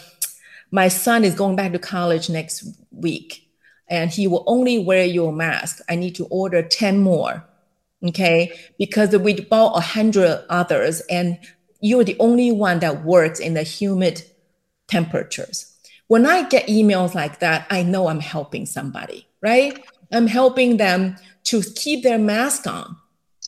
my 0.71 0.89
son 0.89 1.25
is 1.25 1.35
going 1.35 1.57
back 1.57 1.73
to 1.73 1.79
college 1.79 2.31
next 2.31 2.67
week, 2.91 3.49
and 3.89 4.11
he 4.11 4.27
will 4.27 4.45
only 4.47 4.79
wear 4.79 5.05
your 5.05 5.33
mask. 5.33 5.81
I 5.89 5.97
need 5.97 6.15
to 6.17 6.27
order 6.27 6.63
ten 6.63 6.99
more 6.99 7.45
okay? 8.05 8.53
Because 8.79 9.17
we 9.17 9.41
bought 9.41 9.77
a 9.77 9.81
hundred 9.81 10.45
others 10.49 11.01
and 11.11 11.39
you're 11.81 12.05
the 12.05 12.17
only 12.19 12.51
one 12.53 12.79
that 12.81 13.05
works 13.05 13.41
in 13.41 13.55
the 13.55 13.63
humid 13.63 14.23
temperatures. 14.89 15.71
When 16.07 16.27
i 16.27 16.47
get 16.47 16.67
emails 16.67 17.15
like 17.15 17.39
that 17.41 17.67
i 17.71 17.83
know 17.83 18.09
i'm 18.09 18.21
helping 18.21 18.67
somebody 18.67 19.27
right? 19.45 19.85
I'm 20.11 20.27
helping 20.27 20.79
them 20.79 21.17
to 21.45 21.63
keep 21.63 22.03
their 22.03 22.19
mask 22.19 22.67
on. 22.67 22.97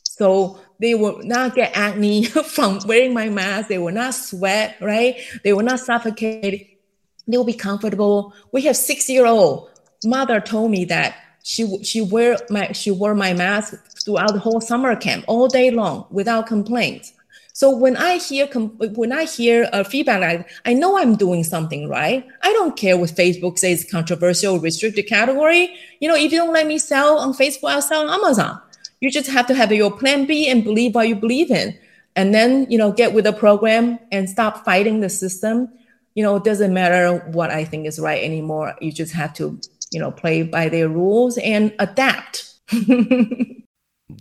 So 0.03 0.59
they 0.79 0.93
will 0.93 1.19
not 1.23 1.55
get 1.55 1.75
acne 1.75 2.25
from 2.55 2.79
wearing 2.85 3.15
my 3.15 3.29
mask. 3.29 3.67
They 3.67 3.79
will 3.79 3.93
not 3.93 4.13
sweat 4.13 4.77
right? 4.79 5.17
They 5.43 5.53
will 5.53 5.63
not 5.63 5.79
suffocate. 5.79 6.79
They 7.27 7.37
will 7.37 7.43
be 7.43 7.53
comfortable. 7.53 8.33
We 8.53 8.61
have 8.61 8.77
six 8.77 9.09
year 9.09 9.25
old 9.25 9.71
mother 10.05 10.39
told 10.39 10.69
me 10.69 10.85
that 10.85 11.15
she 11.47 11.81
she 11.81 12.01
wear 12.01 12.37
my 12.49 12.73
she 12.73 12.91
wore 12.91 13.15
my 13.15 13.31
mask 13.33 13.73
throughout 14.03 14.33
the 14.33 14.39
whole 14.39 14.59
summer 14.59 14.93
camp 14.97 15.23
all 15.29 15.47
day 15.47 15.71
long 15.71 16.05
without 16.11 16.45
complaints. 16.45 17.13
So 17.53 17.73
when 17.73 17.95
I 17.95 18.17
hear 18.17 18.47
when 18.47 19.13
I 19.13 19.23
hear 19.23 19.69
a 19.71 19.85
feedback 19.85 20.19
like 20.19 20.49
I 20.65 20.73
know 20.73 20.97
I'm 20.97 21.15
doing 21.15 21.45
something 21.45 21.87
right. 21.87 22.27
I 22.41 22.51
don't 22.51 22.75
care 22.75 22.97
what 22.97 23.11
Facebook 23.11 23.57
says 23.57 23.87
controversial, 23.89 24.59
restricted 24.59 25.07
category. 25.07 25.73
You 26.01 26.09
know, 26.09 26.15
if 26.15 26.33
you 26.33 26.37
don't 26.37 26.51
let 26.51 26.67
me 26.67 26.77
sell 26.77 27.17
on 27.17 27.31
Facebook, 27.31 27.71
I'll 27.71 27.81
sell 27.81 28.09
on 28.09 28.13
Amazon. 28.13 28.59
You 28.99 29.09
just 29.09 29.29
have 29.29 29.47
to 29.47 29.55
have 29.55 29.71
your 29.71 29.97
plan 29.97 30.25
B 30.25 30.49
and 30.49 30.65
believe 30.65 30.95
what 30.95 31.07
you 31.07 31.15
believe 31.15 31.49
in. 31.49 31.79
And 32.17 32.33
then, 32.33 32.69
you 32.69 32.77
know, 32.77 32.91
get 32.91 33.13
with 33.13 33.23
the 33.23 33.31
program 33.31 33.99
and 34.11 34.29
stop 34.29 34.65
fighting 34.65 34.99
the 34.99 35.09
system. 35.09 35.69
You 36.13 36.23
know, 36.23 36.35
it 36.35 36.43
doesn't 36.43 36.73
matter 36.73 37.19
what 37.31 37.51
I 37.51 37.63
think 37.63 37.87
is 37.87 37.99
right 37.99 38.21
anymore. 38.21 38.75
You 38.81 38.91
just 38.91 39.13
have 39.13 39.33
to 39.35 39.61
you 39.91 39.99
know, 39.99 40.11
play 40.11 40.43
by 40.43 40.69
their 40.69 40.89
rules 40.89 41.37
and 41.37 41.73
adapt. 41.79 42.53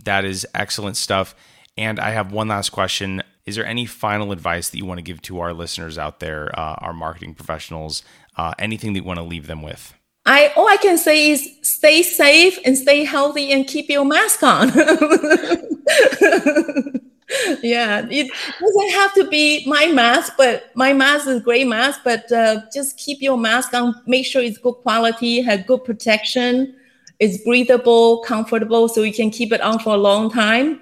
that 0.04 0.24
is 0.24 0.46
excellent 0.54 0.96
stuff. 0.96 1.34
And 1.76 2.00
I 2.00 2.10
have 2.10 2.32
one 2.32 2.48
last 2.48 2.70
question. 2.70 3.22
Is 3.44 3.56
there 3.56 3.66
any 3.66 3.86
final 3.86 4.32
advice 4.32 4.70
that 4.70 4.78
you 4.78 4.84
want 4.84 4.98
to 4.98 5.02
give 5.02 5.22
to 5.22 5.40
our 5.40 5.52
listeners 5.52 5.98
out 5.98 6.20
there, 6.20 6.58
uh, 6.58 6.76
our 6.78 6.92
marketing 6.92 7.34
professionals? 7.34 8.02
Uh, 8.36 8.54
anything 8.58 8.92
that 8.92 9.00
you 9.00 9.04
want 9.04 9.18
to 9.18 9.24
leave 9.24 9.46
them 9.46 9.62
with? 9.62 9.94
I 10.26 10.52
all 10.56 10.68
I 10.68 10.76
can 10.76 10.98
say 10.98 11.30
is 11.30 11.48
stay 11.62 12.02
safe 12.02 12.58
and 12.64 12.76
stay 12.76 13.04
healthy 13.04 13.52
and 13.52 13.66
keep 13.66 13.88
your 13.88 14.04
mask 14.04 14.42
on. 14.42 14.70
yeah, 17.62 18.06
it 18.08 18.30
doesn't 18.60 18.90
have 18.90 19.12
to 19.14 19.26
be 19.28 19.64
my 19.66 19.86
mask, 19.86 20.34
but 20.36 20.70
my 20.74 20.92
mask 20.92 21.26
is 21.26 21.42
great 21.42 21.66
mask. 21.66 22.00
But 22.04 22.30
uh, 22.30 22.62
just 22.72 22.96
keep 22.96 23.20
your 23.20 23.36
mask 23.36 23.74
on. 23.74 23.94
Make 24.06 24.26
sure 24.26 24.42
it's 24.42 24.58
good 24.58 24.74
quality, 24.74 25.40
have 25.42 25.66
good 25.66 25.84
protection, 25.84 26.76
it's 27.18 27.42
breathable, 27.44 28.22
comfortable, 28.22 28.88
so 28.88 29.02
you 29.02 29.12
can 29.12 29.30
keep 29.30 29.52
it 29.52 29.60
on 29.60 29.78
for 29.80 29.94
a 29.94 29.98
long 29.98 30.30
time. 30.30 30.80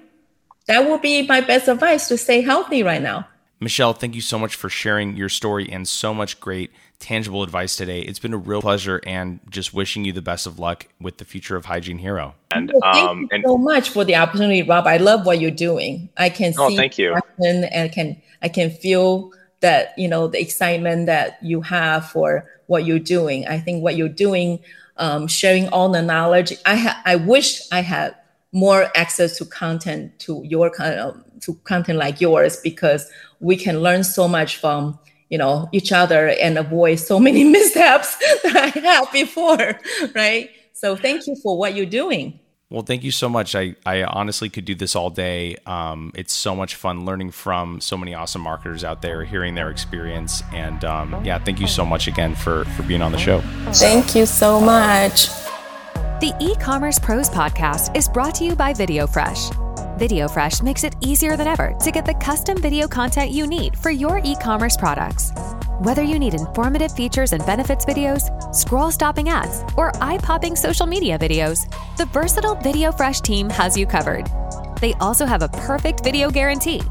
That 0.67 0.87
would 0.87 1.01
be 1.01 1.25
my 1.27 1.41
best 1.41 1.67
advice 1.67 2.07
to 2.09 2.17
stay 2.17 2.41
healthy 2.41 2.83
right 2.83 3.01
now. 3.01 3.27
Michelle, 3.65 3.93
thank 3.93 4.13
you 4.13 4.21
so 4.21 4.37
much 4.37 4.55
for 4.55 4.69
sharing 4.69 5.17
your 5.17 5.27
story 5.27 5.67
and 5.71 5.87
so 5.87 6.13
much 6.13 6.39
great 6.39 6.69
tangible 6.99 7.41
advice 7.41 7.75
today. 7.75 8.01
It's 8.01 8.19
been 8.19 8.31
a 8.31 8.37
real 8.37 8.61
pleasure 8.61 9.01
and 9.07 9.39
just 9.49 9.73
wishing 9.73 10.05
you 10.05 10.11
the 10.11 10.21
best 10.21 10.45
of 10.45 10.59
luck 10.59 10.85
with 11.01 11.17
the 11.17 11.25
future 11.25 11.55
of 11.55 11.65
Hygiene 11.65 11.97
Hero. 11.97 12.35
And 12.51 12.69
thank 12.69 12.95
um, 12.95 13.21
you 13.21 13.29
and, 13.31 13.43
so 13.43 13.57
much 13.57 13.89
for 13.89 14.03
the 14.05 14.17
opportunity, 14.17 14.61
Rob. 14.61 14.85
I 14.85 14.97
love 14.97 15.25
what 15.25 15.39
you're 15.39 15.49
doing. 15.49 16.09
I 16.15 16.29
can 16.29 16.53
oh, 16.59 16.69
see 16.69 16.75
thank 16.75 16.99
you. 16.99 17.15
and 17.39 17.91
can 17.91 18.21
I 18.43 18.49
can 18.49 18.69
feel 18.69 19.31
that 19.61 19.97
you 19.97 20.07
know 20.07 20.27
the 20.27 20.39
excitement 20.39 21.07
that 21.07 21.39
you 21.41 21.61
have 21.61 22.07
for 22.11 22.47
what 22.67 22.85
you're 22.85 22.99
doing. 22.99 23.47
I 23.47 23.59
think 23.59 23.81
what 23.81 23.95
you're 23.95 24.09
doing, 24.09 24.59
um, 24.97 25.25
sharing 25.25 25.69
all 25.69 25.89
the 25.89 26.03
knowledge. 26.03 26.53
I 26.67 26.75
ha- 26.75 27.01
I 27.03 27.15
wish 27.15 27.63
I 27.71 27.81
had 27.81 28.15
more 28.51 28.91
access 28.95 29.39
to 29.39 29.45
content 29.45 30.19
to 30.19 30.43
your 30.45 30.69
kind 30.69 30.99
of 30.99 31.19
to 31.45 31.53
content 31.63 31.99
like 31.99 32.21
yours 32.21 32.57
because 32.57 33.09
we 33.39 33.55
can 33.55 33.81
learn 33.81 34.03
so 34.03 34.27
much 34.27 34.57
from 34.57 34.99
you 35.29 35.37
know 35.37 35.69
each 35.71 35.91
other 35.91 36.29
and 36.41 36.57
avoid 36.57 36.99
so 36.99 37.19
many 37.27 37.43
mishaps 37.43 38.15
that 38.43 38.55
I 38.55 38.79
had 38.79 39.11
before, 39.11 39.79
right? 40.15 40.49
So 40.73 40.95
thank 40.95 41.27
you 41.27 41.35
for 41.41 41.57
what 41.57 41.75
you're 41.75 41.85
doing. 41.85 42.39
Well, 42.71 42.83
thank 42.83 43.03
you 43.03 43.11
so 43.11 43.29
much. 43.29 43.55
I, 43.55 43.75
I 43.85 44.03
honestly 44.03 44.49
could 44.49 44.65
do 44.65 44.73
this 44.73 44.95
all 44.95 45.11
day. 45.11 45.55
Um, 45.67 46.11
it's 46.15 46.33
so 46.33 46.55
much 46.55 46.75
fun 46.75 47.05
learning 47.05 47.31
from 47.31 47.79
so 47.79 47.95
many 47.95 48.15
awesome 48.15 48.41
marketers 48.41 48.83
out 48.83 49.03
there, 49.03 49.23
hearing 49.23 49.53
their 49.53 49.69
experience. 49.69 50.41
And 50.51 50.83
um, 50.83 51.23
yeah, 51.23 51.37
thank 51.37 51.59
you 51.59 51.67
so 51.67 51.85
much 51.85 52.07
again 52.07 52.33
for, 52.33 52.65
for 52.65 52.83
being 52.83 53.03
on 53.03 53.11
the 53.11 53.19
show. 53.19 53.41
Thank 53.71 54.15
you 54.15 54.25
so 54.25 54.59
much. 54.59 55.27
The 56.19 56.35
E 56.39 56.55
Commerce 56.55 56.97
Pros 56.97 57.29
podcast 57.29 57.95
is 57.95 58.09
brought 58.09 58.35
to 58.35 58.43
you 58.45 58.55
by 58.55 58.73
VideoFresh. 58.73 59.64
VideoFresh 59.99 60.61
makes 60.61 60.83
it 60.83 60.95
easier 61.01 61.37
than 61.37 61.47
ever 61.47 61.73
to 61.79 61.91
get 61.91 62.05
the 62.05 62.13
custom 62.15 62.61
video 62.61 62.87
content 62.87 63.31
you 63.31 63.47
need 63.47 63.77
for 63.77 63.91
your 63.91 64.21
e 64.23 64.35
commerce 64.35 64.77
products. 64.77 65.31
Whether 65.79 66.03
you 66.03 66.19
need 66.19 66.33
informative 66.33 66.91
features 66.91 67.33
and 67.33 67.45
benefits 67.45 67.85
videos, 67.85 68.23
scroll 68.53 68.91
stopping 68.91 69.29
ads, 69.29 69.63
or 69.77 69.91
eye 70.01 70.17
popping 70.17 70.55
social 70.55 70.85
media 70.85 71.17
videos, 71.17 71.69
the 71.97 72.05
versatile 72.07 72.55
VideoFresh 72.57 73.21
team 73.21 73.49
has 73.49 73.77
you 73.77 73.85
covered. 73.85 74.27
They 74.81 74.93
also 74.95 75.25
have 75.25 75.41
a 75.41 75.49
perfect 75.49 76.03
video 76.03 76.29
guarantee 76.29 76.81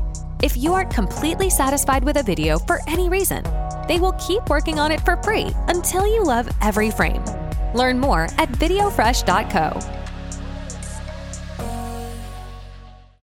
If 0.42 0.56
you 0.56 0.74
aren't 0.74 0.90
completely 0.92 1.48
satisfied 1.48 2.04
with 2.04 2.18
a 2.18 2.22
video 2.22 2.58
for 2.58 2.80
any 2.86 3.08
reason, 3.08 3.42
they 3.88 3.98
will 3.98 4.12
keep 4.12 4.48
working 4.50 4.78
on 4.78 4.92
it 4.92 5.00
for 5.00 5.16
free 5.22 5.50
until 5.68 6.06
you 6.06 6.22
love 6.22 6.50
every 6.60 6.90
frame. 6.90 7.24
Learn 7.74 7.98
more 7.98 8.24
at 8.38 8.50
videofresh.co. 8.52 9.93